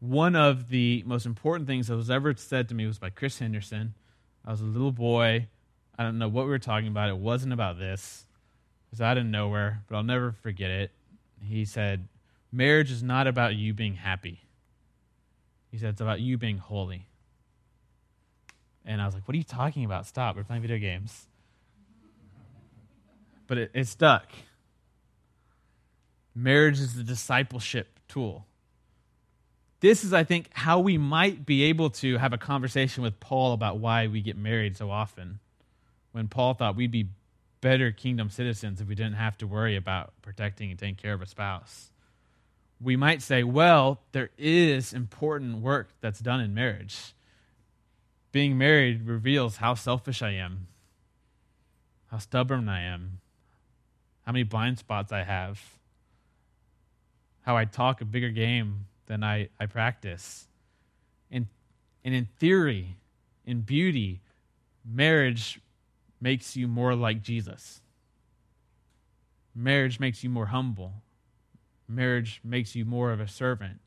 One 0.00 0.36
of 0.36 0.68
the 0.68 1.02
most 1.06 1.24
important 1.24 1.66
things 1.66 1.88
that 1.88 1.96
was 1.96 2.10
ever 2.10 2.34
said 2.36 2.68
to 2.68 2.74
me 2.74 2.86
was 2.86 2.98
by 2.98 3.10
Chris 3.10 3.38
Henderson. 3.38 3.94
I 4.44 4.50
was 4.50 4.60
a 4.60 4.64
little 4.64 4.92
boy. 4.92 5.48
I 5.98 6.02
don't 6.02 6.18
know 6.18 6.28
what 6.28 6.44
we 6.44 6.50
were 6.50 6.58
talking 6.58 6.88
about. 6.88 7.08
It 7.08 7.16
wasn't 7.16 7.52
about 7.52 7.78
this. 7.78 8.26
It 8.88 8.96
was 8.96 9.00
out 9.00 9.16
of 9.16 9.24
nowhere, 9.24 9.82
but 9.88 9.96
I'll 9.96 10.02
never 10.02 10.32
forget 10.32 10.70
it. 10.70 10.90
He 11.42 11.64
said, 11.64 12.06
Marriage 12.54 12.92
is 12.92 13.02
not 13.02 13.26
about 13.26 13.56
you 13.56 13.74
being 13.74 13.96
happy. 13.96 14.40
He 15.72 15.78
said, 15.78 15.90
It's 15.90 16.00
about 16.00 16.20
you 16.20 16.38
being 16.38 16.58
holy. 16.58 17.08
And 18.84 19.02
I 19.02 19.06
was 19.06 19.14
like, 19.14 19.26
What 19.26 19.34
are 19.34 19.38
you 19.38 19.42
talking 19.42 19.84
about? 19.84 20.06
Stop. 20.06 20.36
We're 20.36 20.44
playing 20.44 20.62
video 20.62 20.78
games. 20.78 21.26
But 23.48 23.58
it, 23.58 23.70
it 23.74 23.88
stuck. 23.88 24.30
Marriage 26.32 26.78
is 26.78 26.94
the 26.94 27.02
discipleship 27.02 27.98
tool. 28.06 28.46
This 29.80 30.04
is, 30.04 30.12
I 30.12 30.22
think, 30.22 30.48
how 30.52 30.78
we 30.78 30.96
might 30.96 31.44
be 31.44 31.64
able 31.64 31.90
to 31.90 32.18
have 32.18 32.32
a 32.32 32.38
conversation 32.38 33.02
with 33.02 33.18
Paul 33.18 33.52
about 33.52 33.78
why 33.78 34.06
we 34.06 34.22
get 34.22 34.36
married 34.36 34.76
so 34.76 34.92
often. 34.92 35.40
When 36.12 36.28
Paul 36.28 36.54
thought 36.54 36.76
we'd 36.76 36.92
be 36.92 37.08
better 37.60 37.90
kingdom 37.90 38.30
citizens 38.30 38.80
if 38.80 38.86
we 38.86 38.94
didn't 38.94 39.14
have 39.14 39.36
to 39.38 39.46
worry 39.48 39.74
about 39.74 40.12
protecting 40.22 40.70
and 40.70 40.78
taking 40.78 40.94
care 40.94 41.14
of 41.14 41.20
a 41.20 41.26
spouse. 41.26 41.90
We 42.84 42.96
might 42.96 43.22
say, 43.22 43.42
well, 43.42 44.00
there 44.12 44.30
is 44.38 44.92
important 44.92 45.62
work 45.62 45.88
that's 46.00 46.20
done 46.20 46.40
in 46.40 46.54
marriage. 46.54 47.14
Being 48.30 48.58
married 48.58 49.06
reveals 49.06 49.56
how 49.56 49.74
selfish 49.74 50.22
I 50.22 50.32
am, 50.32 50.68
how 52.10 52.18
stubborn 52.18 52.68
I 52.68 52.82
am, 52.82 53.20
how 54.26 54.32
many 54.32 54.42
blind 54.44 54.78
spots 54.78 55.10
I 55.12 55.24
have 55.24 55.74
how 57.44 57.56
I 57.56 57.64
talk 57.66 58.00
a 58.00 58.04
bigger 58.04 58.30
game 58.30 58.86
than 59.06 59.22
I, 59.22 59.48
I 59.60 59.66
practice. 59.66 60.48
And, 61.30 61.46
and 62.04 62.14
in 62.14 62.26
theory, 62.38 62.96
in 63.44 63.60
beauty, 63.60 64.20
marriage 64.84 65.60
makes 66.20 66.56
you 66.56 66.66
more 66.66 66.94
like 66.94 67.22
Jesus. 67.22 67.82
Marriage 69.54 70.00
makes 70.00 70.24
you 70.24 70.30
more 70.30 70.46
humble. 70.46 70.94
Marriage 71.88 72.40
makes 72.42 72.74
you 72.74 72.84
more 72.84 73.12
of 73.12 73.20
a 73.20 73.28
servant. 73.28 73.80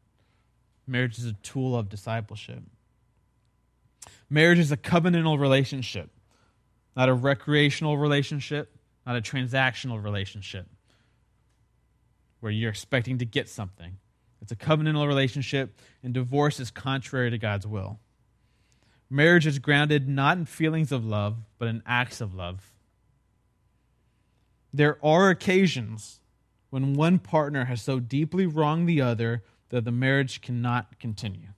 Marriage 0.85 1.17
is 1.17 1.25
a 1.25 1.33
tool 1.33 1.75
of 1.75 1.89
discipleship. 1.89 2.63
Marriage 4.29 4.59
is 4.59 4.71
a 4.71 4.77
covenantal 4.77 5.39
relationship, 5.39 6.09
not 6.95 7.09
a 7.09 7.13
recreational 7.13 7.97
relationship, 7.97 8.75
not 9.05 9.15
a 9.15 9.21
transactional 9.21 10.01
relationship 10.01 10.67
where 12.39 12.51
you're 12.51 12.69
expecting 12.69 13.17
to 13.17 13.25
get 13.25 13.49
something. 13.49 13.97
It's 14.41 14.51
a 14.51 14.55
covenantal 14.55 15.07
relationship, 15.07 15.79
and 16.03 16.13
divorce 16.13 16.59
is 16.59 16.71
contrary 16.71 17.31
to 17.31 17.37
God's 17.37 17.65
will. 17.65 17.99
Marriage 19.09 19.47
is 19.47 19.59
grounded 19.59 20.07
not 20.07 20.37
in 20.37 20.45
feelings 20.45 20.91
of 20.91 21.05
love, 21.05 21.37
but 21.57 21.67
in 21.67 21.81
acts 21.85 22.21
of 22.21 22.35
love. 22.35 22.71
There 24.73 25.03
are 25.03 25.29
occasions 25.29 26.19
when 26.69 26.93
one 26.93 27.19
partner 27.19 27.65
has 27.65 27.81
so 27.81 27.99
deeply 27.99 28.45
wronged 28.45 28.87
the 28.87 29.01
other 29.01 29.43
that 29.69 29.85
the 29.85 29.91
marriage 29.91 30.41
cannot 30.41 30.99
continue. 30.99 31.49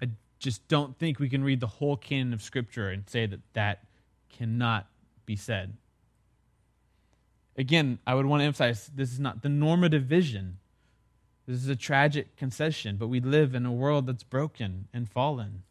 I 0.00 0.10
just 0.38 0.66
don't 0.68 0.98
think 0.98 1.18
we 1.18 1.28
can 1.28 1.44
read 1.44 1.60
the 1.60 1.66
whole 1.66 1.96
canon 1.96 2.32
of 2.32 2.42
Scripture 2.42 2.90
and 2.90 3.08
say 3.08 3.26
that 3.26 3.40
that 3.54 3.84
cannot 4.30 4.86
be 5.24 5.36
said. 5.36 5.76
Again, 7.58 7.98
I 8.06 8.14
would 8.14 8.26
want 8.26 8.40
to 8.42 8.44
emphasize 8.44 8.90
this 8.94 9.12
is 9.12 9.20
not 9.20 9.42
the 9.42 9.48
normative 9.48 10.04
vision. 10.04 10.58
This 11.46 11.56
is 11.56 11.68
a 11.68 11.76
tragic 11.76 12.36
concession, 12.36 12.96
but 12.96 13.08
we 13.08 13.20
live 13.20 13.54
in 13.54 13.64
a 13.64 13.72
world 13.72 14.06
that's 14.06 14.24
broken 14.24 14.88
and 14.92 15.08
fallen. 15.08 15.62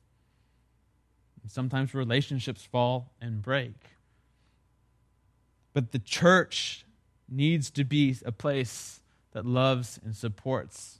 Sometimes 1.47 1.93
relationships 1.93 2.63
fall 2.63 3.11
and 3.21 3.41
break. 3.41 3.75
But 5.73 5.91
the 5.91 5.99
church 5.99 6.84
needs 7.29 7.69
to 7.71 7.83
be 7.83 8.15
a 8.25 8.31
place 8.31 9.01
that 9.31 9.45
loves 9.45 9.99
and 10.03 10.15
supports 10.15 10.99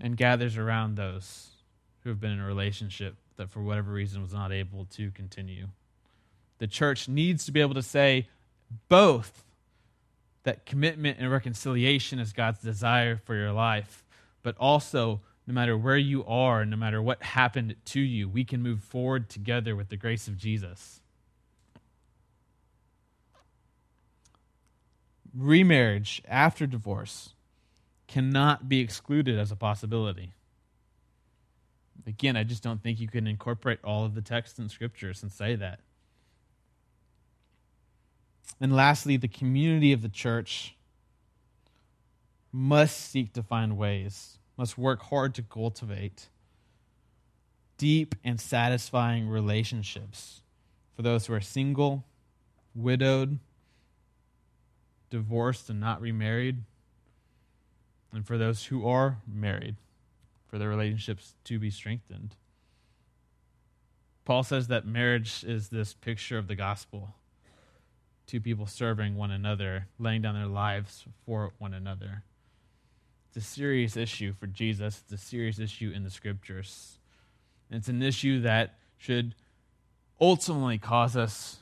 and 0.00 0.16
gathers 0.16 0.56
around 0.56 0.96
those 0.96 1.50
who 2.00 2.08
have 2.08 2.20
been 2.20 2.32
in 2.32 2.40
a 2.40 2.46
relationship 2.46 3.16
that 3.36 3.50
for 3.50 3.62
whatever 3.62 3.92
reason 3.92 4.22
was 4.22 4.32
not 4.32 4.52
able 4.52 4.86
to 4.86 5.10
continue. 5.10 5.68
The 6.58 6.66
church 6.66 7.08
needs 7.08 7.44
to 7.46 7.52
be 7.52 7.60
able 7.60 7.74
to 7.74 7.82
say 7.82 8.28
both 8.88 9.44
that 10.44 10.64
commitment 10.64 11.18
and 11.18 11.30
reconciliation 11.30 12.18
is 12.18 12.32
God's 12.32 12.60
desire 12.60 13.16
for 13.16 13.34
your 13.34 13.52
life, 13.52 14.04
but 14.42 14.56
also 14.58 15.20
no 15.46 15.54
matter 15.54 15.76
where 15.76 15.98
you 15.98 16.24
are, 16.24 16.64
no 16.64 16.76
matter 16.76 17.02
what 17.02 17.22
happened 17.22 17.76
to 17.86 18.00
you, 18.00 18.28
we 18.28 18.44
can 18.44 18.62
move 18.62 18.82
forward 18.82 19.28
together 19.28 19.76
with 19.76 19.88
the 19.88 19.96
grace 19.96 20.28
of 20.28 20.36
Jesus. 20.36 21.01
Remarriage 25.34 26.22
after 26.28 26.66
divorce 26.66 27.30
cannot 28.06 28.68
be 28.68 28.80
excluded 28.80 29.38
as 29.38 29.50
a 29.50 29.56
possibility. 29.56 30.34
Again, 32.06 32.36
I 32.36 32.44
just 32.44 32.62
don't 32.62 32.82
think 32.82 33.00
you 33.00 33.08
can 33.08 33.26
incorporate 33.26 33.78
all 33.84 34.04
of 34.04 34.14
the 34.14 34.20
texts 34.20 34.58
in 34.58 34.68
scriptures 34.68 35.22
and 35.22 35.32
say 35.32 35.54
that. 35.56 35.80
And 38.60 38.74
lastly, 38.74 39.16
the 39.16 39.28
community 39.28 39.92
of 39.92 40.02
the 40.02 40.08
church 40.08 40.76
must 42.52 43.10
seek 43.10 43.32
to 43.32 43.42
find 43.42 43.78
ways, 43.78 44.38
must 44.56 44.76
work 44.76 45.02
hard 45.04 45.34
to 45.36 45.42
cultivate 45.42 46.28
deep 47.78 48.14
and 48.22 48.40
satisfying 48.40 49.26
relationships 49.26 50.42
for 50.94 51.02
those 51.02 51.26
who 51.26 51.34
are 51.34 51.40
single, 51.40 52.04
widowed, 52.74 53.38
divorced, 55.12 55.70
and 55.70 55.78
not 55.78 56.00
remarried, 56.00 56.56
and 58.12 58.26
for 58.26 58.36
those 58.36 58.64
who 58.64 58.88
are 58.88 59.18
married, 59.32 59.76
for 60.48 60.58
their 60.58 60.70
relationships 60.70 61.34
to 61.44 61.58
be 61.58 61.70
strengthened. 61.70 62.34
Paul 64.24 64.42
says 64.42 64.68
that 64.68 64.86
marriage 64.86 65.44
is 65.44 65.68
this 65.68 65.94
picture 65.94 66.38
of 66.38 66.48
the 66.48 66.56
gospel 66.56 67.14
two 68.24 68.40
people 68.40 68.66
serving 68.66 69.14
one 69.14 69.30
another, 69.30 69.88
laying 69.98 70.22
down 70.22 70.34
their 70.34 70.46
lives 70.46 71.04
for 71.26 71.52
one 71.58 71.74
another. 71.74 72.22
It's 73.28 73.44
a 73.44 73.46
serious 73.46 73.94
issue 73.94 74.32
for 74.32 74.46
Jesus, 74.46 75.02
it's 75.04 75.22
a 75.22 75.26
serious 75.26 75.58
issue 75.58 75.92
in 75.94 76.02
the 76.02 76.08
scriptures. 76.08 76.98
And 77.68 77.78
it's 77.78 77.88
an 77.88 78.02
issue 78.02 78.40
that 78.40 78.78
should 78.96 79.34
ultimately 80.18 80.78
cause 80.78 81.14
us 81.16 81.58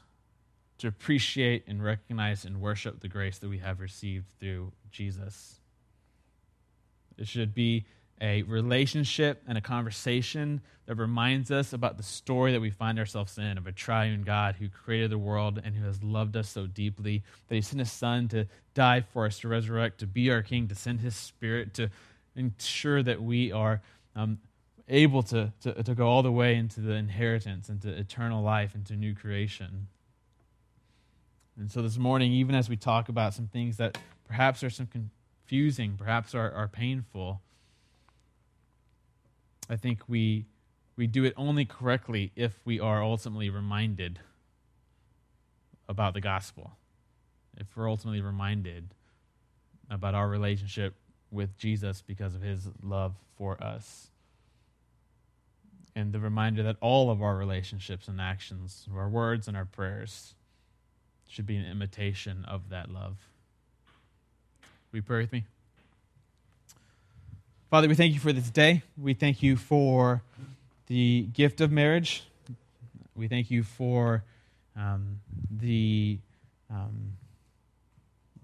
to 0.80 0.88
appreciate 0.88 1.64
and 1.66 1.82
recognize 1.82 2.44
and 2.44 2.60
worship 2.60 3.00
the 3.00 3.08
grace 3.08 3.38
that 3.38 3.48
we 3.48 3.58
have 3.58 3.80
received 3.80 4.26
through 4.40 4.72
Jesus. 4.90 5.60
It 7.18 7.28
should 7.28 7.54
be 7.54 7.84
a 8.20 8.42
relationship 8.42 9.42
and 9.46 9.56
a 9.56 9.60
conversation 9.60 10.60
that 10.86 10.94
reminds 10.94 11.50
us 11.50 11.72
about 11.72 11.96
the 11.96 12.02
story 12.02 12.52
that 12.52 12.60
we 12.60 12.70
find 12.70 12.98
ourselves 12.98 13.36
in 13.38 13.58
of 13.58 13.66
a 13.66 13.72
triune 13.72 14.22
God 14.22 14.56
who 14.56 14.68
created 14.68 15.10
the 15.10 15.18
world 15.18 15.60
and 15.62 15.74
who 15.74 15.84
has 15.86 16.02
loved 16.02 16.36
us 16.36 16.48
so 16.48 16.66
deeply 16.66 17.22
that 17.48 17.54
he 17.54 17.60
sent 17.60 17.80
his 17.80 17.92
son 17.92 18.28
to 18.28 18.46
die 18.74 19.02
for 19.02 19.26
us, 19.26 19.38
to 19.40 19.48
resurrect, 19.48 20.00
to 20.00 20.06
be 20.06 20.30
our 20.30 20.42
king, 20.42 20.66
to 20.68 20.74
send 20.74 21.00
his 21.00 21.14
spirit 21.14 21.74
to 21.74 21.90
ensure 22.36 23.02
that 23.02 23.22
we 23.22 23.52
are 23.52 23.82
um, 24.16 24.38
able 24.88 25.22
to, 25.24 25.52
to, 25.60 25.82
to 25.82 25.94
go 25.94 26.06
all 26.06 26.22
the 26.22 26.32
way 26.32 26.56
into 26.56 26.80
the 26.80 26.94
inheritance, 26.94 27.68
into 27.68 27.90
eternal 27.90 28.42
life, 28.42 28.74
into 28.74 28.94
new 28.94 29.14
creation. 29.14 29.88
And 31.60 31.70
so 31.70 31.82
this 31.82 31.98
morning, 31.98 32.32
even 32.32 32.54
as 32.54 32.70
we 32.70 32.76
talk 32.76 33.10
about 33.10 33.34
some 33.34 33.46
things 33.46 33.76
that 33.76 33.98
perhaps 34.26 34.64
are 34.64 34.70
some 34.70 34.86
confusing, 34.86 35.94
perhaps 35.98 36.34
are, 36.34 36.50
are 36.50 36.68
painful, 36.68 37.42
I 39.68 39.76
think 39.76 40.00
we, 40.08 40.46
we 40.96 41.06
do 41.06 41.22
it 41.24 41.34
only 41.36 41.66
correctly 41.66 42.32
if 42.34 42.58
we 42.64 42.80
are 42.80 43.02
ultimately 43.02 43.50
reminded 43.50 44.20
about 45.86 46.14
the 46.14 46.22
gospel. 46.22 46.78
If 47.58 47.66
we're 47.76 47.90
ultimately 47.90 48.22
reminded 48.22 48.94
about 49.90 50.14
our 50.14 50.30
relationship 50.30 50.94
with 51.30 51.58
Jesus 51.58 52.00
because 52.00 52.34
of 52.34 52.40
his 52.40 52.68
love 52.82 53.16
for 53.36 53.62
us. 53.62 54.08
And 55.94 56.14
the 56.14 56.20
reminder 56.20 56.62
that 56.62 56.76
all 56.80 57.10
of 57.10 57.20
our 57.20 57.36
relationships 57.36 58.08
and 58.08 58.18
actions, 58.18 58.88
our 58.96 59.10
words 59.10 59.46
and 59.46 59.58
our 59.58 59.66
prayers, 59.66 60.36
should 61.30 61.46
be 61.46 61.56
an 61.56 61.64
imitation 61.64 62.44
of 62.46 62.70
that 62.70 62.90
love. 62.90 63.16
Will 64.90 64.98
you 64.98 65.02
pray 65.02 65.20
with 65.20 65.32
me? 65.32 65.44
Father, 67.70 67.86
we 67.86 67.94
thank 67.94 68.12
you 68.12 68.18
for 68.18 68.32
this 68.32 68.50
day. 68.50 68.82
We 69.00 69.14
thank 69.14 69.40
you 69.40 69.56
for 69.56 70.22
the 70.88 71.28
gift 71.32 71.60
of 71.60 71.70
marriage. 71.70 72.24
We 73.14 73.28
thank 73.28 73.48
you 73.48 73.62
for 73.62 74.24
um, 74.76 75.20
the 75.48 76.18
um, 76.68 77.12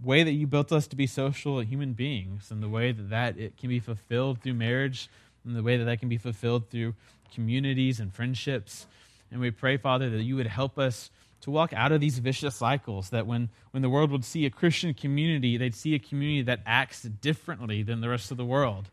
way 0.01 0.23
that 0.23 0.33
you 0.33 0.47
built 0.47 0.71
us 0.71 0.87
to 0.87 0.97
be 0.97 1.09
social 1.09 1.59
human 1.61 1.93
beings 1.93 2.53
and 2.53 2.63
the 2.63 2.69
way 2.69 2.93
that, 2.93 3.11
that 3.11 3.37
it 3.37 3.57
can 3.57 3.69
be 3.69 3.81
fulfilled 3.81 4.43
through 4.43 4.55
marriage 4.55 5.09
and 5.45 5.57
the 5.57 5.63
way 5.63 5.77
that 5.77 5.85
that 5.85 5.99
can 5.99 6.09
be 6.09 6.19
fulfilled 6.19 6.71
through 6.71 6.95
communities 7.35 7.99
and 7.99 8.15
friendships. 8.15 8.87
And 9.33 9.41
we 9.41 9.51
pray, 9.51 9.77
Father, 9.77 10.09
that 10.11 10.23
you 10.23 10.37
would 10.37 10.47
help 10.47 10.79
us 10.79 11.11
to 11.43 11.51
walk 11.51 11.73
out 11.73 11.93
of 11.93 12.01
these 12.01 12.19
vicious 12.19 12.57
cycles, 12.57 13.11
that 13.11 13.27
when, 13.27 13.49
when 13.71 13.83
the 13.83 13.91
world 13.91 14.11
would 14.11 14.25
see 14.25 14.47
a 14.47 14.51
Christian 14.51 14.95
community, 14.95 15.57
they'd 15.57 15.75
see 15.75 15.95
a 15.95 15.99
community 15.99 16.43
that 16.43 16.61
acts 16.67 17.03
differently 17.03 17.83
than 17.83 18.01
the 18.01 18.09
rest 18.09 18.31
of 18.31 18.37
the 18.37 18.45
world 18.45 18.89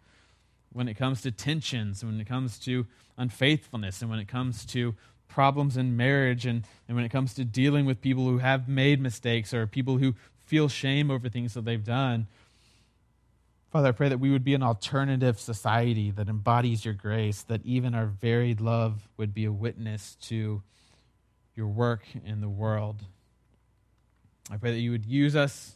when 0.71 0.87
it 0.87 0.95
comes 0.95 1.21
to 1.21 1.31
tensions, 1.31 2.03
when 2.03 2.19
it 2.19 2.27
comes 2.27 2.59
to 2.59 2.85
unfaithfulness, 3.17 4.01
and 4.01 4.09
when 4.09 4.19
it 4.19 4.27
comes 4.27 4.65
to 4.65 4.95
problems 5.29 5.77
in 5.77 5.95
marriage, 5.95 6.45
and, 6.45 6.63
and 6.87 6.95
when 6.95 7.05
it 7.05 7.09
comes 7.09 7.33
to 7.35 7.45
dealing 7.45 7.85
with 7.85 8.01
people 8.01 8.25
who 8.25 8.39
have 8.39 8.67
made 8.67 8.99
mistakes 8.99 9.53
or 9.53 9.65
people 9.65 9.97
who 9.97 10.13
feel 10.45 10.67
shame 10.67 11.09
over 11.09 11.29
things 11.29 11.53
that 11.53 11.65
they've 11.65 11.83
done. 11.83 12.27
Father, 13.71 13.89
I 13.89 13.91
pray 13.93 14.09
that 14.09 14.19
we 14.19 14.29
would 14.29 14.43
be 14.43 14.53
an 14.53 14.61
alternative 14.61 15.39
society 15.39 16.11
that 16.11 16.29
embodies 16.29 16.85
your 16.85 16.93
grace, 16.93 17.41
that 17.43 17.65
even 17.65 17.95
our 17.95 18.05
varied 18.05 18.61
love 18.61 19.07
would 19.17 19.33
be 19.33 19.45
a 19.45 19.51
witness 19.51 20.15
to 20.23 20.61
your 21.55 21.67
work 21.67 22.03
in 22.25 22.41
the 22.41 22.49
world. 22.49 23.03
I 24.51 24.57
pray 24.57 24.71
that 24.71 24.79
you 24.79 24.91
would 24.91 25.05
use 25.05 25.35
us 25.35 25.75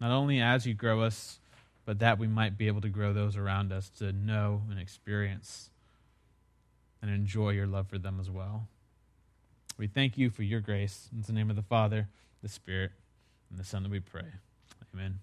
not 0.00 0.10
only 0.10 0.40
as 0.40 0.66
you 0.66 0.74
grow 0.74 1.02
us, 1.02 1.38
but 1.84 1.98
that 2.00 2.18
we 2.18 2.26
might 2.26 2.56
be 2.56 2.66
able 2.66 2.80
to 2.80 2.88
grow 2.88 3.12
those 3.12 3.36
around 3.36 3.72
us 3.72 3.88
to 3.98 4.12
know 4.12 4.62
and 4.70 4.78
experience 4.78 5.70
and 7.00 7.10
enjoy 7.10 7.50
your 7.50 7.66
love 7.66 7.88
for 7.88 7.98
them 7.98 8.18
as 8.20 8.30
well. 8.30 8.68
We 9.78 9.86
thank 9.86 10.16
you 10.16 10.30
for 10.30 10.42
your 10.42 10.60
grace. 10.60 11.08
In 11.12 11.22
the 11.22 11.32
name 11.32 11.50
of 11.50 11.56
the 11.56 11.62
Father, 11.62 12.08
the 12.42 12.48
Spirit, 12.48 12.92
and 13.50 13.58
the 13.58 13.64
Son 13.64 13.82
that 13.82 13.90
we 13.90 14.00
pray. 14.00 14.26
Amen. 14.94 15.18